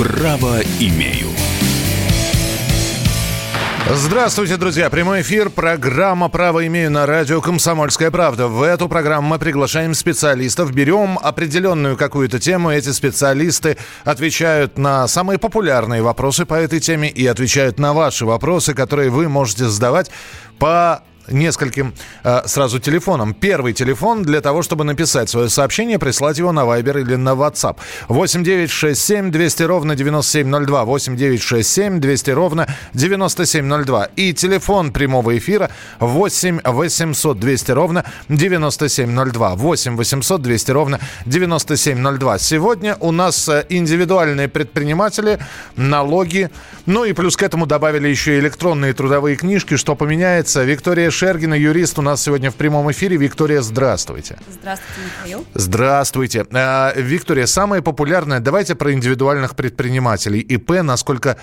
Право 0.00 0.60
имею. 0.78 1.28
Здравствуйте, 3.90 4.56
друзья. 4.56 4.88
Прямой 4.88 5.20
эфир. 5.20 5.50
Программа 5.50 6.30
«Право 6.30 6.66
имею» 6.66 6.90
на 6.90 7.04
радио 7.04 7.42
«Комсомольская 7.42 8.10
правда». 8.10 8.48
В 8.48 8.62
эту 8.62 8.88
программу 8.88 9.28
мы 9.28 9.38
приглашаем 9.38 9.92
специалистов. 9.92 10.72
Берем 10.72 11.18
определенную 11.22 11.98
какую-то 11.98 12.38
тему. 12.38 12.70
Эти 12.70 12.92
специалисты 12.92 13.76
отвечают 14.04 14.78
на 14.78 15.06
самые 15.06 15.38
популярные 15.38 16.00
вопросы 16.00 16.46
по 16.46 16.54
этой 16.54 16.80
теме 16.80 17.10
и 17.10 17.26
отвечают 17.26 17.78
на 17.78 17.92
ваши 17.92 18.24
вопросы, 18.24 18.72
которые 18.72 19.10
вы 19.10 19.28
можете 19.28 19.66
задавать 19.66 20.10
по 20.58 21.02
нескольким 21.28 21.94
э, 22.24 22.42
сразу 22.46 22.78
телефоном. 22.78 23.34
Первый 23.34 23.72
телефон 23.72 24.22
для 24.22 24.40
того, 24.40 24.62
чтобы 24.62 24.84
написать 24.84 25.28
свое 25.28 25.48
сообщение, 25.48 25.98
прислать 25.98 26.38
его 26.38 26.52
на 26.52 26.60
Viber 26.60 27.00
или 27.00 27.16
на 27.16 27.30
WhatsApp. 27.30 27.76
8 28.08 28.44
9 28.44 28.70
6 28.70 29.00
7 29.00 29.30
200 29.30 29.62
ровно 29.64 29.96
9702. 29.96 30.84
8 30.84 31.16
9 31.16 31.42
6 31.42 31.68
7 31.68 32.00
200 32.00 32.30
ровно 32.30 32.66
9702. 32.94 34.04
И 34.16 34.32
телефон 34.32 34.92
прямого 34.92 35.36
эфира 35.36 35.70
8 35.98 36.60
800 36.64 37.38
200 37.38 37.72
ровно 37.72 38.04
9702. 38.28 39.54
8 39.56 39.96
800 39.96 40.42
200 40.42 40.70
ровно 40.70 41.00
9702. 41.26 42.38
Сегодня 42.38 42.96
у 43.00 43.12
нас 43.12 43.48
э, 43.48 43.66
индивидуальные 43.68 44.48
предприниматели, 44.48 45.38
налоги, 45.76 46.50
ну 46.86 47.04
и 47.04 47.12
плюс 47.12 47.36
к 47.36 47.42
этому 47.42 47.66
добавили 47.66 48.08
еще 48.08 48.38
электронные 48.38 48.92
трудовые 48.92 49.36
книжки. 49.36 49.76
Что 49.76 49.94
поменяется? 49.94 50.64
Виктория 50.64 51.09
Шергина, 51.10 51.54
юрист, 51.54 51.98
у 51.98 52.02
нас 52.02 52.22
сегодня 52.22 52.50
в 52.50 52.54
прямом 52.54 52.90
эфире. 52.92 53.16
Виктория, 53.16 53.60
здравствуйте. 53.60 54.38
Здравствуйте, 54.50 55.00
Михаил. 55.04 55.46
Здравствуйте. 55.54 56.46
А, 56.52 56.92
Виктория, 56.96 57.46
самое 57.46 57.82
популярное, 57.82 58.40
давайте 58.40 58.74
про 58.74 58.92
индивидуальных 58.92 59.56
предпринимателей. 59.56 60.40
ИП, 60.40 60.82
насколько 60.82 61.36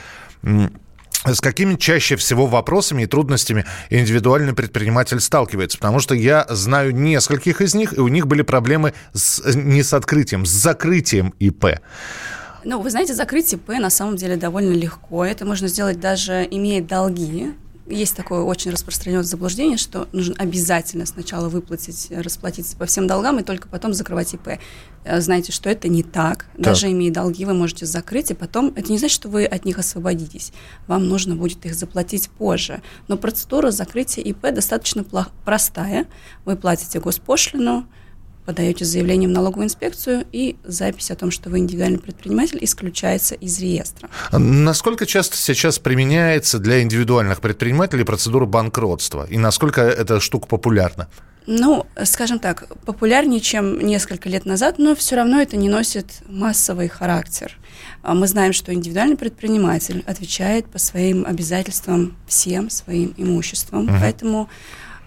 с 1.26 1.42
какими 1.42 1.76
чаще 1.76 2.16
всего 2.16 2.46
вопросами 2.46 3.04
и 3.04 3.06
трудностями 3.06 3.66
индивидуальный 3.90 4.54
предприниматель 4.54 5.20
сталкивается? 5.20 5.78
Потому 5.78 6.00
что 6.00 6.16
я 6.16 6.46
знаю 6.50 6.96
нескольких 6.96 7.62
из 7.62 7.74
них, 7.74 7.98
и 7.98 8.00
у 8.00 8.08
них 8.08 8.28
были 8.28 8.44
проблемы 8.44 8.94
с, 9.14 9.42
не 9.56 9.84
с 9.84 9.94
открытием, 9.94 10.46
с 10.46 10.50
закрытием 10.50 11.34
ИП. 11.40 11.80
Ну, 12.64 12.82
вы 12.82 12.90
знаете, 12.90 13.14
закрыть 13.14 13.54
ИП 13.54 13.70
на 13.70 13.90
самом 13.90 14.16
деле 14.16 14.36
довольно 14.36 14.74
легко. 14.74 15.26
Это 15.26 15.46
можно 15.46 15.68
сделать 15.68 16.00
даже 16.00 16.48
имея 16.50 16.82
долги 16.82 17.54
есть 17.90 18.16
такое 18.16 18.42
очень 18.42 18.72
распространенное 18.72 19.24
заблуждение, 19.24 19.78
что 19.78 20.08
нужно 20.12 20.36
обязательно 20.38 21.06
сначала 21.06 21.50
выплатить, 21.50 22.08
расплатиться 22.12 22.76
по 22.76 22.86
всем 22.86 23.08
долгам 23.08 23.40
и 23.40 23.44
только 23.44 23.68
потом 23.68 23.94
закрывать 23.94 24.34
ИП. 24.34 24.60
Э, 25.04 25.22
знаете, 25.22 25.52
что 25.52 25.70
это 25.70 25.88
не 25.88 26.04
так. 26.04 26.46
так. 26.46 26.50
Даже 26.58 26.92
имея 26.92 27.12
долги, 27.12 27.46
вы 27.46 27.54
можете 27.54 27.86
закрыть, 27.86 28.32
и 28.32 28.34
потом 28.34 28.74
это 28.76 28.92
не 28.92 28.98
значит, 28.98 29.16
что 29.16 29.30
вы 29.30 29.46
от 29.46 29.66
них 29.66 29.80
освободитесь. 29.80 30.52
Вам 30.88 31.08
нужно 31.08 31.36
будет 31.36 31.66
их 31.66 31.76
заплатить 31.76 32.30
позже. 32.30 32.82
Но 33.08 33.18
процедура 33.18 33.72
закрытия 33.72 34.24
ИП 34.24 34.54
достаточно 34.54 35.06
простая. 35.46 36.08
Вы 36.46 36.56
платите 36.58 37.00
госпошлину, 37.00 37.88
подаете 38.48 38.86
заявление 38.86 39.28
в 39.28 39.34
налоговую 39.34 39.66
инспекцию, 39.66 40.26
и 40.32 40.56
запись 40.64 41.12
о 41.12 41.16
том, 41.18 41.32
что 41.32 41.50
вы 41.50 41.60
индивидуальный 41.60 42.00
предприниматель, 42.00 42.60
исключается 42.62 43.36
из 43.36 43.60
реестра. 43.60 44.10
Насколько 44.32 45.06
часто 45.06 45.36
сейчас 45.36 45.80
применяется 45.80 46.58
для 46.58 46.82
индивидуальных 46.82 47.42
предпринимателей 47.42 48.06
процедура 48.06 48.46
банкротства? 48.46 49.28
И 49.30 49.38
насколько 49.38 49.82
эта 49.82 50.22
штука 50.22 50.48
популярна? 50.48 51.10
Ну, 51.46 51.86
скажем 52.06 52.40
так, 52.40 52.70
популярнее, 52.86 53.42
чем 53.42 53.80
несколько 53.80 54.30
лет 54.30 54.46
назад, 54.46 54.80
но 54.80 54.96
все 54.96 55.18
равно 55.18 55.42
это 55.42 55.58
не 55.58 55.68
носит 55.68 56.22
массовый 56.30 56.88
характер. 56.88 57.58
А 58.02 58.14
мы 58.14 58.28
знаем, 58.28 58.54
что 58.54 58.74
индивидуальный 58.74 59.18
предприниматель 59.18 60.06
отвечает 60.08 60.68
по 60.68 60.80
своим 60.80 61.26
обязательствам 61.26 62.16
всем 62.28 62.70
своим 62.70 63.14
имуществом, 63.18 63.88
uh-huh. 63.88 64.00
поэтому 64.00 64.50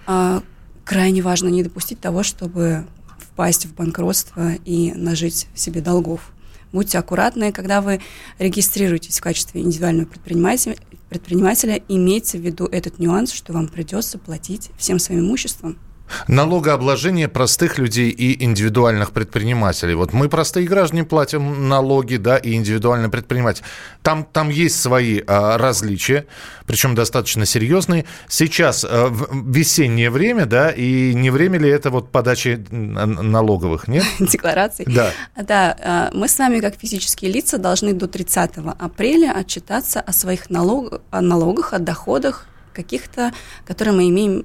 а, 0.06 0.42
крайне 0.84 1.22
важно 1.22 1.48
не 1.48 1.62
допустить 1.62 2.00
того, 2.00 2.22
чтобы 2.22 2.84
впасть 3.32 3.66
в 3.66 3.74
банкротство 3.74 4.52
и 4.64 4.92
нажить 4.92 5.46
себе 5.54 5.80
долгов. 5.80 6.32
Будьте 6.72 6.98
аккуратны, 6.98 7.52
когда 7.52 7.80
вы 7.80 8.00
регистрируетесь 8.38 9.18
в 9.18 9.22
качестве 9.22 9.60
индивидуального 9.60 10.06
предпринимателя, 10.06 10.76
предпринимателя 11.08 11.82
имейте 11.88 12.38
в 12.38 12.42
виду 12.42 12.66
этот 12.66 12.98
нюанс, 12.98 13.32
что 13.32 13.52
вам 13.52 13.66
придется 13.68 14.18
платить 14.18 14.70
всем 14.78 14.98
своим 14.98 15.20
имуществом 15.20 15.78
Налогообложение 16.28 17.28
простых 17.28 17.78
людей 17.78 18.10
и 18.10 18.42
индивидуальных 18.44 19.12
предпринимателей. 19.12 19.94
Вот 19.94 20.12
мы, 20.12 20.28
простые 20.28 20.66
граждане, 20.66 21.04
платим 21.04 21.68
налоги, 21.68 22.16
да, 22.16 22.36
и 22.36 22.54
индивидуальный 22.54 23.08
предприниматель. 23.08 23.62
Там, 24.02 24.24
там 24.24 24.48
есть 24.48 24.80
свои 24.80 25.20
а, 25.26 25.58
различия, 25.58 26.26
причем 26.66 26.94
достаточно 26.94 27.46
серьезные. 27.46 28.04
Сейчас 28.28 28.84
а, 28.88 29.12
весеннее 29.32 30.10
время, 30.10 30.46
да, 30.46 30.70
и 30.70 31.14
не 31.14 31.30
время 31.30 31.58
ли 31.58 31.68
это 31.68 31.90
вот 31.90 32.10
подачи 32.10 32.64
налоговых, 32.70 33.88
нет? 33.88 34.04
Деклараций? 34.20 34.86
Да. 34.88 35.10
Да, 35.36 35.76
а, 35.80 36.10
мы 36.12 36.28
с 36.28 36.38
вами, 36.38 36.60
как 36.60 36.76
физические 36.76 37.32
лица, 37.32 37.58
должны 37.58 37.92
до 37.92 38.06
30 38.06 38.52
апреля 38.78 39.32
отчитаться 39.32 40.00
о 40.00 40.12
своих 40.12 40.50
налог, 40.50 41.00
о 41.10 41.20
налогах, 41.20 41.72
о 41.72 41.78
доходах 41.78 42.46
каких-то, 42.72 43.32
которые 43.66 43.94
мы 43.94 44.08
имеем 44.08 44.44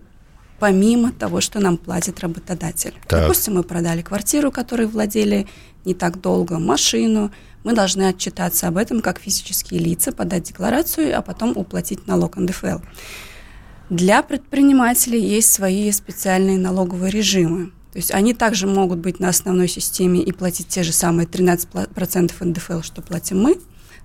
помимо 0.60 1.12
того, 1.12 1.42
что 1.42 1.60
нам 1.60 1.78
платит 1.78 2.20
работодатель. 2.20 2.94
Так. 3.08 3.22
Допустим, 3.22 3.56
мы 3.56 3.64
продали 3.64 4.02
квартиру, 4.02 4.52
которой 4.52 4.88
владели 4.88 5.48
не 5.84 5.94
так 5.94 6.22
долго, 6.22 6.60
машину. 6.60 7.32
Мы 7.64 7.74
должны 7.74 8.04
отчитаться 8.04 8.68
об 8.68 8.78
этом 8.78 9.02
как 9.02 9.20
физические 9.20 9.80
лица, 9.80 10.12
подать 10.12 10.44
декларацию, 10.44 11.18
а 11.18 11.22
потом 11.22 11.54
уплатить 11.56 12.08
налог 12.08 12.38
НДФЛ. 12.38 12.80
Для 13.90 14.24
предпринимателей 14.24 15.22
есть 15.22 15.52
свои 15.52 15.92
специальные 15.92 16.58
налоговые 16.58 17.12
режимы. 17.12 17.72
То 17.92 18.00
есть 18.00 18.12
они 18.12 18.34
также 18.34 18.68
могут 18.68 19.00
быть 19.00 19.20
на 19.20 19.30
основной 19.30 19.68
системе 19.68 20.22
и 20.22 20.32
платить 20.32 20.68
те 20.68 20.84
же 20.84 20.92
самые 20.92 21.28
13% 21.28 22.34
НДФЛ, 22.40 22.82
что 22.82 23.02
платим 23.02 23.42
мы. 23.42 23.60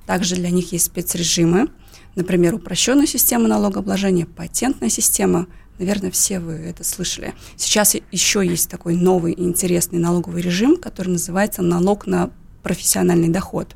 Также 0.06 0.36
для 0.36 0.50
них 0.50 0.72
есть 0.72 0.86
спецрежимы, 0.86 1.68
например, 2.14 2.54
упрощенная 2.54 3.06
система 3.06 3.48
налогообложения, 3.48 4.26
патентная 4.26 4.90
система– 4.90 5.46
Наверное, 5.80 6.10
все 6.10 6.40
вы 6.40 6.52
это 6.52 6.84
слышали. 6.84 7.32
Сейчас 7.56 7.96
еще 8.12 8.46
есть 8.46 8.68
такой 8.68 8.96
новый 8.96 9.32
и 9.32 9.42
интересный 9.42 9.98
налоговый 9.98 10.42
режим, 10.42 10.76
который 10.76 11.08
называется 11.08 11.62
налог 11.62 12.06
на 12.06 12.30
профессиональный 12.62 13.30
доход. 13.30 13.74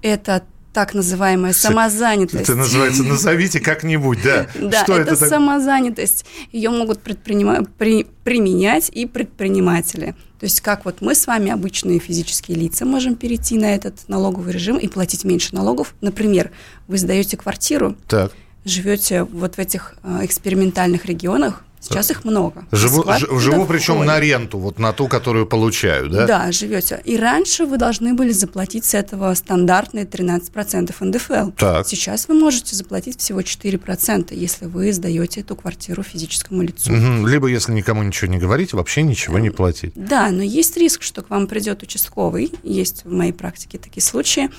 Это 0.00 0.42
так 0.72 0.94
называемая 0.94 1.52
самозанятость. 1.52 2.44
Это 2.44 2.54
называется 2.54 3.02
«назовите 3.02 3.60
как-нибудь», 3.60 4.20
да? 4.24 4.46
Да, 4.58 4.84
Что 4.84 4.96
это, 4.96 5.12
это 5.12 5.28
самозанятость. 5.28 6.24
Ее 6.50 6.70
могут 6.70 7.02
предпринима... 7.02 7.62
при... 7.76 8.06
применять 8.24 8.88
и 8.88 9.04
предприниматели. 9.04 10.14
То 10.40 10.44
есть 10.44 10.62
как 10.62 10.86
вот 10.86 11.02
мы 11.02 11.14
с 11.14 11.26
вами, 11.26 11.50
обычные 11.50 11.98
физические 11.98 12.56
лица, 12.56 12.86
можем 12.86 13.16
перейти 13.16 13.58
на 13.58 13.74
этот 13.74 14.08
налоговый 14.08 14.50
режим 14.50 14.78
и 14.78 14.88
платить 14.88 15.24
меньше 15.24 15.54
налогов. 15.54 15.94
Например, 16.00 16.50
вы 16.88 16.96
сдаете 16.96 17.36
квартиру, 17.36 17.96
так 18.08 18.32
живете 18.64 19.24
вот 19.24 19.56
в 19.56 19.58
этих 19.58 19.94
э, 20.02 20.24
экспериментальных 20.24 21.06
регионах, 21.06 21.64
Сейчас 21.82 22.10
их 22.12 22.24
много. 22.24 22.64
Живу, 22.70 23.02
ж, 23.02 23.26
живу 23.40 23.66
причем 23.66 24.04
на 24.04 24.20
ренту, 24.20 24.58
вот 24.58 24.78
на 24.78 24.92
ту, 24.92 25.08
которую 25.08 25.46
получаю, 25.46 26.08
да? 26.08 26.26
Да, 26.26 26.52
живете. 26.52 27.02
И 27.04 27.16
раньше 27.16 27.66
вы 27.66 27.76
должны 27.76 28.14
были 28.14 28.30
заплатить 28.30 28.84
с 28.84 28.94
этого 28.94 29.34
стандартные 29.34 30.04
13% 30.04 30.94
НДФЛ. 31.00 31.50
Так. 31.56 31.86
Сейчас 31.88 32.28
вы 32.28 32.34
можете 32.34 32.76
заплатить 32.76 33.18
всего 33.18 33.40
4%, 33.40 34.32
если 34.32 34.66
вы 34.66 34.92
сдаете 34.92 35.40
эту 35.40 35.56
квартиру 35.56 36.04
физическому 36.04 36.62
лицу. 36.62 36.92
Угу. 36.92 37.26
Либо, 37.26 37.48
если 37.48 37.72
никому 37.72 38.04
ничего 38.04 38.30
не 38.30 38.38
говорить, 38.38 38.72
вообще 38.72 39.02
ничего 39.02 39.40
не 39.40 39.50
платить. 39.50 39.92
Да, 39.96 40.30
но 40.30 40.42
есть 40.42 40.76
риск, 40.76 41.02
что 41.02 41.22
к 41.22 41.30
вам 41.30 41.48
придет 41.48 41.82
участковый. 41.82 42.52
Есть 42.62 43.04
в 43.04 43.12
моей 43.12 43.32
практике 43.32 43.78
такие 43.78 44.02
случаи. 44.02 44.50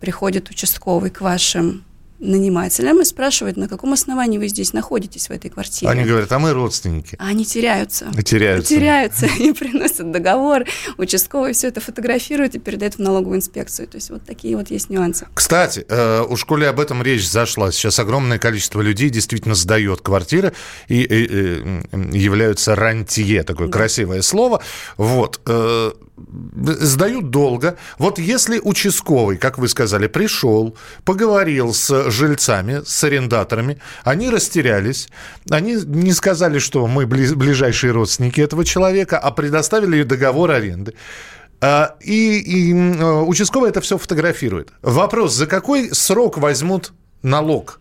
Приходит 0.00 0.50
участковый 0.50 1.10
к 1.10 1.22
вашим 1.22 1.82
нанимателям 2.20 3.00
и 3.00 3.04
спрашивают, 3.04 3.56
на 3.56 3.68
каком 3.68 3.92
основании 3.92 4.38
вы 4.38 4.48
здесь 4.48 4.72
находитесь 4.72 5.28
в 5.28 5.30
этой 5.30 5.50
квартире. 5.50 5.90
Они 5.90 6.04
говорят, 6.04 6.30
а 6.32 6.38
мы 6.38 6.52
родственники. 6.52 7.16
А 7.18 7.28
они 7.28 7.44
теряются. 7.44 8.10
Теряются. 8.24 8.74
Теряются 8.74 9.26
и 9.38 9.52
приносят 9.52 10.10
договор. 10.10 10.64
Участковый 10.96 11.52
все 11.52 11.68
это 11.68 11.80
фотографирует 11.80 12.54
и 12.54 12.58
передает 12.58 12.96
в 12.96 12.98
налоговую 12.98 13.38
инспекцию. 13.38 13.88
То 13.88 13.96
есть 13.96 14.10
вот 14.10 14.24
такие 14.24 14.56
вот 14.56 14.70
есть 14.70 14.90
нюансы. 14.90 15.26
Кстати, 15.34 15.84
э, 15.88 16.22
у 16.28 16.36
школе 16.36 16.68
об 16.68 16.80
этом 16.80 17.02
речь 17.02 17.28
зашла. 17.28 17.70
Сейчас 17.70 17.98
огромное 17.98 18.38
количество 18.38 18.80
людей 18.80 19.10
действительно 19.10 19.54
сдает 19.54 20.00
квартиры 20.00 20.52
и, 20.88 21.02
и, 21.02 21.24
и 21.24 22.18
являются 22.18 22.74
рантье, 22.74 23.42
такое 23.42 23.68
да. 23.68 23.72
красивое 23.72 24.22
слово. 24.22 24.62
Вот. 24.96 25.40
Э, 26.18 26.72
сдают 26.80 27.30
долго. 27.30 27.76
Вот 27.98 28.18
если 28.18 28.60
участковый, 28.62 29.36
как 29.36 29.58
вы 29.58 29.68
сказали, 29.68 30.06
пришел, 30.06 30.76
поговорил 31.04 31.72
с 31.72 32.10
жильцами, 32.10 32.82
с 32.84 33.04
арендаторами, 33.04 33.80
они 34.04 34.30
растерялись, 34.30 35.08
они 35.50 35.76
не 35.84 36.12
сказали, 36.12 36.58
что 36.58 36.86
мы 36.86 37.06
ближайшие 37.06 37.92
родственники 37.92 38.40
этого 38.40 38.64
человека, 38.64 39.18
а 39.18 39.30
предоставили 39.30 40.02
договор 40.02 40.50
аренды. 40.50 40.94
А, 41.60 41.96
и, 42.00 42.38
и 42.38 42.72
участковый 42.72 43.70
это 43.70 43.80
все 43.80 43.98
фотографирует. 43.98 44.70
Вопрос, 44.82 45.34
за 45.34 45.46
какой 45.46 45.90
срок 45.92 46.38
возьмут 46.38 46.92
налог? 47.22 47.80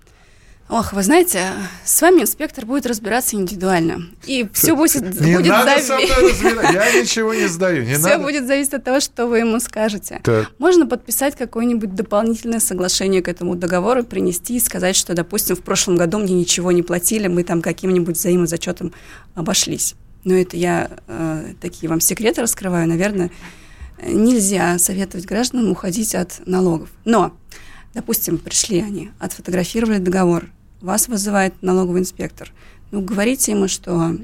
Ох, 0.70 0.92
вы 0.92 1.02
знаете, 1.02 1.54
с 1.86 2.02
вами 2.02 2.24
инспектор 2.24 2.66
будет 2.66 2.86
разбираться 2.86 3.38
индивидуально. 3.38 4.08
И 4.26 4.50
все 4.52 4.76
будет, 4.76 5.02
не 5.22 5.38
будет 5.38 5.48
надо 5.48 5.82
зависеть. 5.82 6.42
Я 6.74 7.02
ничего 7.02 7.34
не 7.34 7.48
сдаю. 7.48 7.86
Не 7.86 7.94
все 7.94 8.02
надо. 8.02 8.24
будет 8.24 8.48
зависеть 8.48 8.74
от 8.74 8.84
того, 8.84 9.00
что 9.00 9.28
вы 9.28 9.40
ему 9.40 9.62
скажете. 9.62 10.20
Так. 10.24 10.52
Можно 10.60 10.86
подписать 10.86 11.38
какое-нибудь 11.38 11.96
дополнительное 11.96 12.60
соглашение 12.60 13.22
к 13.22 13.30
этому 13.30 13.56
договору, 13.56 14.04
принести 14.04 14.58
и 14.58 14.60
сказать, 14.60 14.98
что, 14.98 15.14
допустим, 15.14 15.56
в 15.56 15.62
прошлом 15.62 15.96
году 15.96 16.18
мне 16.18 16.34
ничего 16.34 16.74
не 16.74 16.84
платили, 16.84 17.28
мы 17.28 17.44
там 17.44 17.62
каким-нибудь 17.62 18.18
взаимозачетом 18.18 18.94
обошлись. 19.36 19.96
Но 20.26 20.34
это 20.34 20.58
я 20.58 20.92
э, 21.08 21.54
такие 21.62 21.90
вам 21.90 22.02
секреты 22.02 22.42
раскрываю. 22.42 22.90
Наверное, 22.90 23.32
нельзя 24.06 24.78
советовать 24.80 25.26
гражданам 25.26 25.72
уходить 25.72 26.14
от 26.14 26.46
налогов. 26.46 26.90
Но, 27.06 27.38
допустим, 27.94 28.38
пришли 28.38 28.82
они, 28.82 29.12
отфотографировали 29.20 30.00
договор, 30.00 30.48
вас 30.82 31.08
вызывает 31.08 31.62
налоговый 31.62 32.02
инспектор. 32.02 32.52
Ну, 32.92 33.02
говорите 33.02 33.52
ему, 33.52 33.68
что 33.68 34.16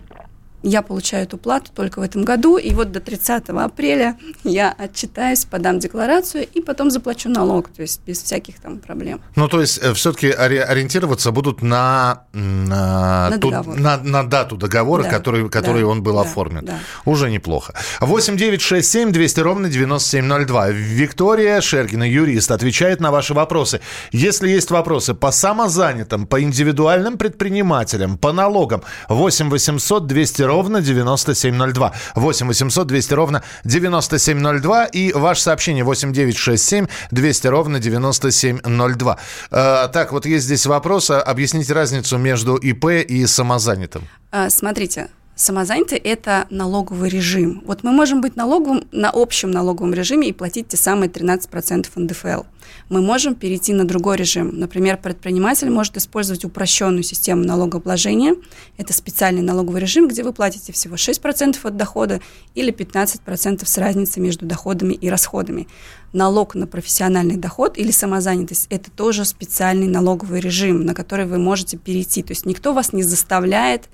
я 0.64 0.82
получаю 0.82 1.24
эту 1.24 1.38
плату 1.38 1.72
только 1.76 2.00
в 2.00 2.02
этом 2.02 2.24
году, 2.24 2.58
и 2.58 2.74
вот 2.74 2.92
до 2.92 3.02
30 3.02 3.50
апреля 3.50 4.18
я 4.44 4.72
отчитаюсь, 4.72 5.46
подам 5.46 5.80
декларацию 5.80 6.48
и 6.48 6.62
потом 6.62 6.90
заплачу 6.90 7.30
налог, 7.30 7.68
то 7.70 7.82
есть 7.82 8.02
без 8.08 8.24
всяких 8.24 8.60
там 8.60 8.80
проблем. 8.80 9.22
Ну, 9.36 9.48
то 9.50 9.60
есть 9.60 9.80
э, 9.84 9.94
все-таки 9.94 10.30
ориентироваться 10.32 11.32
будут 11.32 11.62
на, 11.62 12.24
на, 12.32 13.30
на, 13.30 13.38
ту, 13.40 13.52
на, 13.52 13.98
на 13.98 14.24
дату 14.24 14.56
договора, 14.56 15.04
да, 15.04 15.10
который, 15.10 15.50
который 15.50 15.82
да, 15.82 15.88
он 15.88 16.02
был 16.02 16.16
да, 16.16 16.22
оформлен. 16.22 16.66
Да. 16.66 16.80
Уже 17.04 17.30
неплохо. 17.30 17.74
8 18.00 18.38
9 18.38 18.62
6 18.62 18.90
7 18.90 19.12
200 19.12 19.40
ровно 19.42 19.70
9702. 19.70 20.70
Виктория 20.70 21.60
Шергина, 21.60 22.10
юрист, 22.10 22.52
отвечает 22.52 23.02
на 23.02 23.12
ваши 23.12 23.34
вопросы. 23.34 23.82
Если 24.12 24.50
есть 24.50 24.72
вопросы 24.72 25.14
по 25.14 25.32
самозанятым, 25.32 26.26
по 26.26 26.42
индивидуальным 26.42 27.18
предпринимателям, 27.18 28.18
по 28.18 28.32
налогам, 28.32 28.82
8 29.10 29.50
800 29.50 30.08
200 30.08 30.42
ровно 30.44 30.53
ровно 30.54 30.82
9702. 30.82 31.94
8 32.16 32.48
800 32.48 32.88
200 32.88 33.14
ровно 33.14 33.44
9702. 33.64 34.86
И 34.86 35.12
ваше 35.14 35.42
сообщение 35.42 35.84
8 35.84 36.14
967 36.14 36.88
200 37.12 37.48
ровно 37.48 37.80
9702. 37.80 39.18
Э, 39.52 39.88
так, 39.92 40.12
вот 40.12 40.26
есть 40.26 40.46
здесь 40.46 40.66
вопрос. 40.66 41.10
Объясните 41.10 41.74
разницу 41.74 42.18
между 42.18 42.56
ИП 42.56 42.86
и 42.86 43.26
самозанятым. 43.26 44.08
А, 44.32 44.50
смотрите, 44.50 45.10
Самозанятый– 45.36 45.98
это 46.04 46.46
налоговый 46.52 47.10
режим. 47.10 47.64
Вот 47.66 47.84
мы 47.84 47.92
можем 47.92 48.22
быть 48.22 48.36
налоговым, 48.36 48.84
на 48.92 49.10
общем 49.10 49.50
налоговом 49.50 49.92
режиме 49.92 50.28
и 50.28 50.32
платить 50.32 50.68
те 50.68 50.78
самые 50.78 51.10
13% 51.10 51.88
НДФЛ 51.96 52.44
мы 52.94 53.02
можем 53.02 53.34
перейти 53.34 53.74
на 53.74 53.86
другой 53.86 54.18
режим. 54.18 54.52
Например, 54.54 54.98
предприниматель 54.98 55.70
может 55.72 55.98
использовать 55.98 56.46
упрощенную 56.46 57.02
систему 57.02 57.44
налогообложения. 57.44 58.36
Это 58.78 58.94
специальный 58.94 59.42
налоговый 59.42 59.82
режим, 59.82 60.08
где 60.08 60.22
вы 60.22 60.32
платите 60.32 60.72
всего 60.74 60.96
6% 60.96 61.58
от 61.64 61.76
дохода 61.76 62.22
или 62.54 62.72
15% 62.72 63.66
с 63.66 63.78
разницей 63.80 64.22
между 64.22 64.46
доходами 64.46 64.94
и 64.94 65.10
расходами. 65.10 65.68
Налог 66.14 66.54
на 66.54 66.68
профессиональный 66.68 67.38
доход 67.38 67.80
или 67.80 67.90
самозанятость– 67.90 68.68
это 68.70 68.92
тоже 68.92 69.26
специальный 69.26 69.88
налоговый 69.88 70.40
режим, 70.40 70.86
на 70.86 70.94
который 70.94 71.26
вы 71.26 71.40
можете 71.40 71.78
перейти. 71.78 72.22
То 72.22 72.34
есть 72.34 72.46
никто 72.46 72.74
вас 72.74 72.94
не 72.94 73.02
заставляет, 73.02 73.90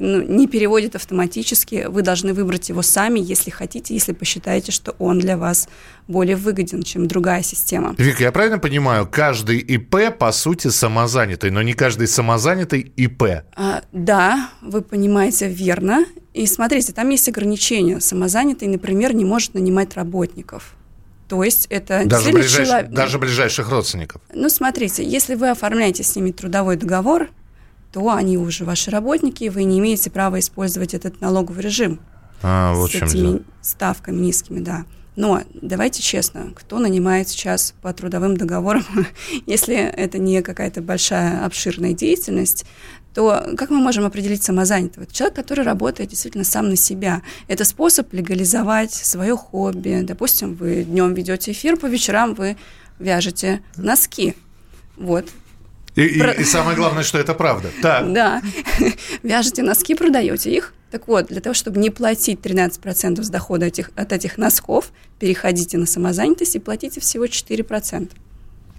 ну, 0.00 0.22
не 0.22 0.48
переводит 0.48 0.96
автоматически. 0.96 1.86
Вы 1.88 2.02
должны 2.02 2.34
выбрать 2.34 2.68
его 2.68 2.82
сами, 2.82 3.20
если 3.20 3.50
хотите, 3.50 3.94
если 3.94 4.12
посчитаете, 4.12 4.72
что 4.72 4.96
он 4.98 5.20
для 5.20 5.36
вас 5.36 5.68
более 6.08 6.36
выгоден, 6.36 6.82
чем 6.82 7.06
другая 7.06 7.42
система. 7.44 7.94
Вика, 8.16 8.24
я 8.24 8.32
правильно 8.32 8.58
понимаю, 8.58 9.06
каждый 9.06 9.58
ИП, 9.58 10.16
по 10.18 10.32
сути, 10.32 10.68
самозанятый, 10.68 11.50
но 11.50 11.60
не 11.60 11.74
каждый 11.74 12.08
самозанятый 12.08 12.80
ИП? 12.80 13.44
А, 13.54 13.82
да, 13.92 14.48
вы 14.62 14.80
понимаете 14.80 15.48
верно. 15.48 16.06
И 16.32 16.46
смотрите, 16.46 16.94
там 16.94 17.10
есть 17.10 17.28
ограничения. 17.28 18.00
Самозанятый, 18.00 18.68
например, 18.68 19.14
не 19.14 19.26
может 19.26 19.52
нанимать 19.52 19.94
работников. 19.96 20.76
То 21.28 21.44
есть 21.44 21.66
это 21.68 22.06
даже, 22.06 22.32
ближайш... 22.32 22.68
человек... 22.68 22.90
даже 22.90 23.18
ближайших 23.18 23.68
родственников. 23.68 24.22
Ну, 24.32 24.48
смотрите, 24.48 25.06
если 25.06 25.34
вы 25.34 25.50
оформляете 25.50 26.02
с 26.02 26.16
ними 26.16 26.30
трудовой 26.30 26.76
договор, 26.76 27.28
то 27.92 28.10
они 28.12 28.38
уже 28.38 28.64
ваши 28.64 28.90
работники, 28.90 29.44
и 29.44 29.50
вы 29.50 29.64
не 29.64 29.78
имеете 29.78 30.08
права 30.08 30.38
использовать 30.38 30.94
этот 30.94 31.20
налоговый 31.20 31.62
режим. 31.62 32.00
А, 32.42 32.72
вот 32.72 32.92
с 32.92 32.94
этими 32.94 33.08
дело. 33.08 33.40
ставками 33.60 34.16
низкими, 34.16 34.60
да. 34.60 34.86
Но 35.16 35.42
давайте 35.54 36.02
честно, 36.02 36.52
кто 36.54 36.78
нанимает 36.78 37.28
сейчас 37.28 37.74
по 37.80 37.92
трудовым 37.92 38.36
договорам, 38.36 38.84
если 39.46 39.74
это 39.76 40.18
не 40.18 40.42
какая-то 40.42 40.82
большая 40.82 41.44
обширная 41.44 41.94
деятельность, 41.94 42.66
то 43.14 43.54
как 43.56 43.70
мы 43.70 43.78
можем 43.78 44.04
определить 44.04 44.42
самозанятого? 44.42 45.06
человек, 45.06 45.34
который 45.34 45.64
работает 45.64 46.10
действительно 46.10 46.44
сам 46.44 46.68
на 46.68 46.76
себя. 46.76 47.22
Это 47.48 47.64
способ 47.64 48.12
легализовать 48.12 48.92
свое 48.92 49.34
хобби. 49.34 50.02
Допустим, 50.02 50.54
вы 50.54 50.84
днем 50.84 51.14
ведете 51.14 51.52
эфир, 51.52 51.78
по 51.78 51.86
вечерам 51.86 52.34
вы 52.34 52.58
вяжете 52.98 53.62
носки. 53.76 54.34
Вот. 54.98 55.30
И, 55.96 56.20
Про... 56.20 56.32
и, 56.32 56.42
и 56.42 56.44
самое 56.44 56.76
главное, 56.76 57.02
что 57.02 57.18
это 57.18 57.34
правда. 57.34 57.70
Так. 57.82 58.12
Да. 58.12 58.42
Вяжете 59.22 59.62
носки, 59.62 59.94
продаете 59.94 60.50
их. 60.50 60.74
Так 60.90 61.08
вот, 61.08 61.26
для 61.26 61.40
того, 61.40 61.54
чтобы 61.54 61.80
не 61.80 61.90
платить 61.90 62.40
13% 62.40 63.22
с 63.22 63.28
дохода 63.28 63.66
этих, 63.66 63.90
от 63.96 64.12
этих 64.12 64.38
носков, 64.38 64.90
переходите 65.18 65.78
на 65.78 65.86
самозанятость 65.86 66.56
и 66.56 66.58
платите 66.58 67.00
всего 67.00 67.26
4%. 67.26 68.10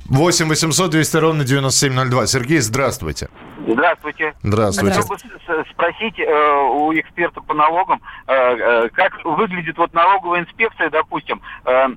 8 0.09 0.47
800 0.47 0.91
200 0.91 1.17
ровно 1.17 1.43
9702. 1.43 2.27
Сергей, 2.27 2.59
здравствуйте. 2.59 3.29
Здравствуйте. 3.67 4.33
Здравствуйте. 4.41 5.01
Хотел 5.01 5.09
бы 5.09 5.65
спросить 5.71 6.19
э, 6.19 6.23
у 6.23 6.93
эксперта 6.93 7.41
по 7.41 7.53
налогам, 7.53 8.01
э, 8.27 8.33
э, 8.33 8.89
как 8.93 9.23
выглядит 9.25 9.77
вот 9.77 9.93
налоговая 9.93 10.41
инспекция, 10.41 10.89
допустим, 10.89 11.41
э, 11.65 11.87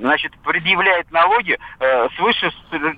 значит, 0.00 0.32
предъявляет 0.44 1.10
налоги 1.10 1.58
э, 1.80 2.08
свыше 2.16 2.50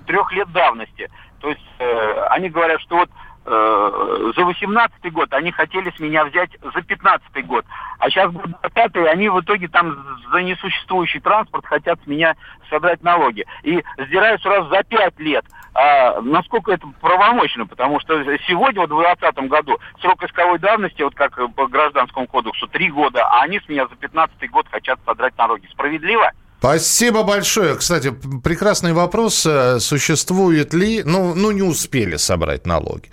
трех 0.05 0.31
лет 0.33 0.51
давности. 0.51 1.09
То 1.39 1.49
есть 1.49 1.61
э, 1.79 2.27
они 2.31 2.49
говорят, 2.49 2.81
что 2.81 2.97
вот 2.97 3.09
э, 3.45 4.31
за 4.35 4.45
18 4.45 5.11
год 5.11 5.33
они 5.33 5.51
хотели 5.51 5.91
с 5.91 5.99
меня 5.99 6.25
взять 6.25 6.51
за 6.61 6.81
15 6.81 7.45
год. 7.45 7.65
А 7.99 8.09
сейчас 8.09 8.31
год 8.31 8.47
20 8.73 8.95
они 9.07 9.29
в 9.29 9.39
итоге 9.41 9.67
там 9.67 9.95
за 10.31 10.41
несуществующий 10.41 11.19
транспорт 11.19 11.65
хотят 11.65 11.99
с 12.03 12.07
меня 12.07 12.35
содрать 12.69 13.03
налоги. 13.03 13.45
И 13.63 13.83
сдирают 13.97 14.41
сразу 14.41 14.69
за 14.69 14.83
5 14.83 15.19
лет. 15.19 15.45
А 15.75 16.21
насколько 16.21 16.71
это 16.71 16.87
правомочно? 17.01 17.67
Потому 17.67 17.99
что 17.99 18.23
сегодня, 18.47 18.81
вот 18.81 18.91
в 18.91 18.97
2020 18.97 19.49
году, 19.49 19.77
срок 19.99 20.23
исковой 20.23 20.57
давности, 20.57 21.01
вот 21.01 21.15
как 21.15 21.37
по 21.53 21.67
гражданскому 21.67 22.27
кодексу, 22.27 22.67
3 22.67 22.91
года, 22.91 23.27
а 23.27 23.41
они 23.41 23.59
с 23.59 23.67
меня 23.67 23.85
за 23.87 23.95
15 23.95 24.49
год 24.49 24.67
хотят 24.71 24.99
содрать 25.05 25.37
налоги. 25.37 25.67
Справедливо? 25.67 26.31
Спасибо 26.59 27.23
большое. 27.23 27.75
Кстати, 27.75 28.13
прекрасный 28.43 28.93
вопрос. 28.93 29.45
Э, 29.45 29.79
существует 29.79 30.73
ли... 30.73 31.03
Ну, 31.03 31.35
ну 31.35 31.51
не 31.51 31.61
успели 31.61 32.17
собрать 32.17 32.65
налоги. 32.65 33.09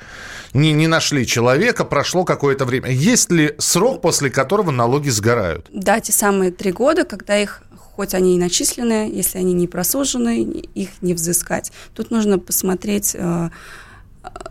Не, 0.54 0.72
не 0.72 0.86
нашли 0.86 1.26
человека, 1.26 1.84
прошло 1.84 2.24
какое-то 2.24 2.64
время. 2.64 2.90
Есть 2.90 3.30
ли 3.30 3.54
срок, 3.58 4.00
после 4.00 4.30
которого 4.30 4.70
налоги 4.70 5.08
сгорают? 5.08 5.66
Да, 5.72 6.00
те 6.00 6.12
самые 6.12 6.50
три 6.50 6.72
года, 6.72 7.04
когда 7.04 7.38
их 7.38 7.62
хоть 7.76 8.14
они 8.14 8.36
и 8.36 8.38
начислены, 8.38 9.10
если 9.12 9.38
они 9.38 9.52
не 9.52 9.66
просужены, 9.66 10.42
их 10.42 10.90
не 11.02 11.14
взыскать. 11.14 11.72
Тут 11.94 12.10
нужно 12.10 12.38
посмотреть 12.38 13.14
э, 13.14 13.50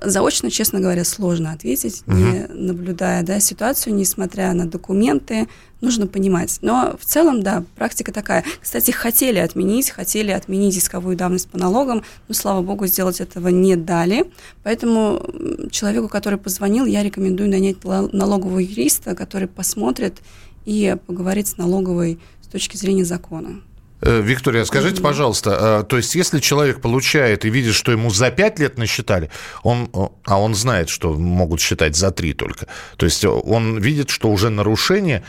заочно, 0.01 0.51
честно 0.51 0.79
говоря, 0.79 1.03
сложно 1.03 1.53
ответить, 1.53 2.03
угу. 2.05 2.15
не 2.15 2.47
наблюдая 2.47 3.23
да, 3.23 3.39
ситуацию, 3.39 3.95
несмотря 3.95 4.53
на 4.53 4.65
документы, 4.67 5.47
нужно 5.79 6.07
понимать. 6.07 6.59
Но 6.61 6.95
в 6.99 7.05
целом, 7.05 7.41
да, 7.41 7.63
практика 7.75 8.11
такая. 8.11 8.43
Кстати, 8.61 8.91
хотели 8.91 9.39
отменить, 9.39 9.89
хотели 9.89 10.31
отменить 10.31 10.77
исковую 10.77 11.15
давность 11.15 11.49
по 11.49 11.57
налогам, 11.57 12.03
но, 12.27 12.33
слава 12.33 12.61
богу, 12.61 12.85
сделать 12.87 13.21
этого 13.21 13.47
не 13.47 13.75
дали. 13.75 14.31
Поэтому 14.63 15.21
человеку, 15.71 16.07
который 16.07 16.37
позвонил, 16.37 16.85
я 16.85 17.03
рекомендую 17.03 17.49
нанять 17.49 17.83
налогового 17.83 18.59
юриста, 18.59 19.15
который 19.15 19.47
посмотрит 19.47 20.19
и 20.65 20.97
поговорит 21.07 21.47
с 21.47 21.57
налоговой 21.57 22.19
с 22.41 22.47
точки 22.47 22.77
зрения 22.77 23.05
закона. 23.05 23.61
Э, 24.01 24.21
Виктория, 24.21 24.65
скажите, 24.65 25.01
пожалуйста, 25.01 25.57
а, 25.59 25.83
то 25.83 25.97
есть 25.97 26.15
если 26.15 26.39
человек 26.39 26.81
получает 26.81 27.45
и 27.45 27.49
видит, 27.49 27.75
что 27.75 27.91
ему 27.91 28.09
за 28.09 28.31
5 28.31 28.59
лет 28.59 28.77
насчитали, 28.77 29.29
он, 29.63 29.89
а 30.25 30.39
он 30.39 30.55
знает, 30.55 30.89
что 30.89 31.13
могут 31.13 31.61
считать 31.61 31.95
за 31.95 32.11
3 32.11 32.33
только, 32.33 32.67
то 32.97 33.05
есть 33.05 33.23
он 33.23 33.77
видит, 33.77 34.09
что 34.09 34.29
уже 34.29 34.49
нарушение, 34.49 35.23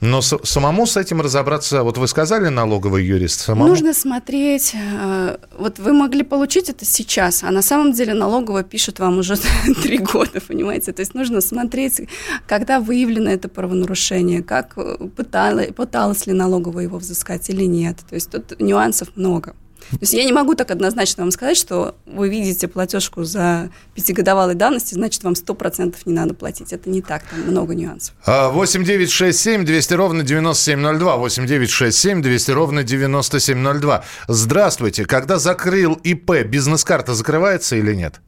Но 0.00 0.20
с, 0.20 0.38
самому 0.44 0.86
с 0.86 0.96
этим 0.96 1.20
разобраться, 1.20 1.82
вот 1.82 1.98
вы 1.98 2.08
сказали, 2.08 2.48
налоговый 2.48 3.04
юрист, 3.04 3.40
самому... 3.40 3.68
Нужно 3.68 3.94
смотреть, 3.94 4.74
э, 4.74 5.36
вот 5.58 5.78
вы 5.78 5.92
могли 5.92 6.22
получить 6.22 6.68
это 6.68 6.84
сейчас, 6.84 7.42
а 7.42 7.50
на 7.50 7.62
самом 7.62 7.92
деле 7.92 8.14
налоговая 8.14 8.64
пишет 8.64 8.98
вам 8.98 9.18
уже 9.18 9.36
три 9.82 9.98
года, 9.98 10.40
понимаете? 10.40 10.92
То 10.92 11.00
есть 11.00 11.14
нужно 11.14 11.40
смотреть, 11.40 12.02
когда 12.46 12.80
выявлено 12.80 13.30
это 13.30 13.48
правонарушение, 13.48 14.42
как 14.42 14.76
пыталась, 15.16 15.68
пыталась 15.74 16.26
ли 16.26 16.32
налоговая 16.32 16.84
его 16.84 16.98
взыскать 16.98 17.48
или 17.50 17.64
нет. 17.64 17.98
То 18.08 18.14
есть 18.14 18.30
тут 18.30 18.60
нюансов 18.60 19.08
много. 19.16 19.54
То 19.90 19.98
есть 20.00 20.12
я 20.12 20.24
не 20.24 20.32
могу 20.32 20.54
так 20.54 20.70
однозначно 20.70 21.22
вам 21.22 21.30
сказать, 21.30 21.56
что 21.56 21.94
вы 22.06 22.28
видите 22.28 22.68
платежку 22.68 23.24
за 23.24 23.70
пятигодовалой 23.94 24.54
давности, 24.54 24.94
значит, 24.94 25.22
вам 25.24 25.34
100% 25.34 25.96
не 26.06 26.12
надо 26.12 26.34
платить. 26.34 26.72
Это 26.72 26.90
не 26.90 27.02
так, 27.02 27.22
там 27.24 27.40
много 27.40 27.74
нюансов. 27.74 28.14
8 28.26 28.84
9 28.84 29.10
6 29.10 29.38
7 29.38 29.64
200 29.64 29.94
ровно 29.94 30.22
9702. 30.22 31.16
8 31.16 31.46
9 31.46 31.70
6 31.70 31.98
7 31.98 32.22
200 32.22 32.50
ровно 32.50 32.82
9702. 32.82 34.04
Здравствуйте. 34.28 35.04
Когда 35.04 35.38
закрыл 35.38 35.94
ИП, 35.94 36.44
бизнес-карта 36.46 37.14
закрывается 37.14 37.76
или 37.76 37.94
нет? 37.94 38.20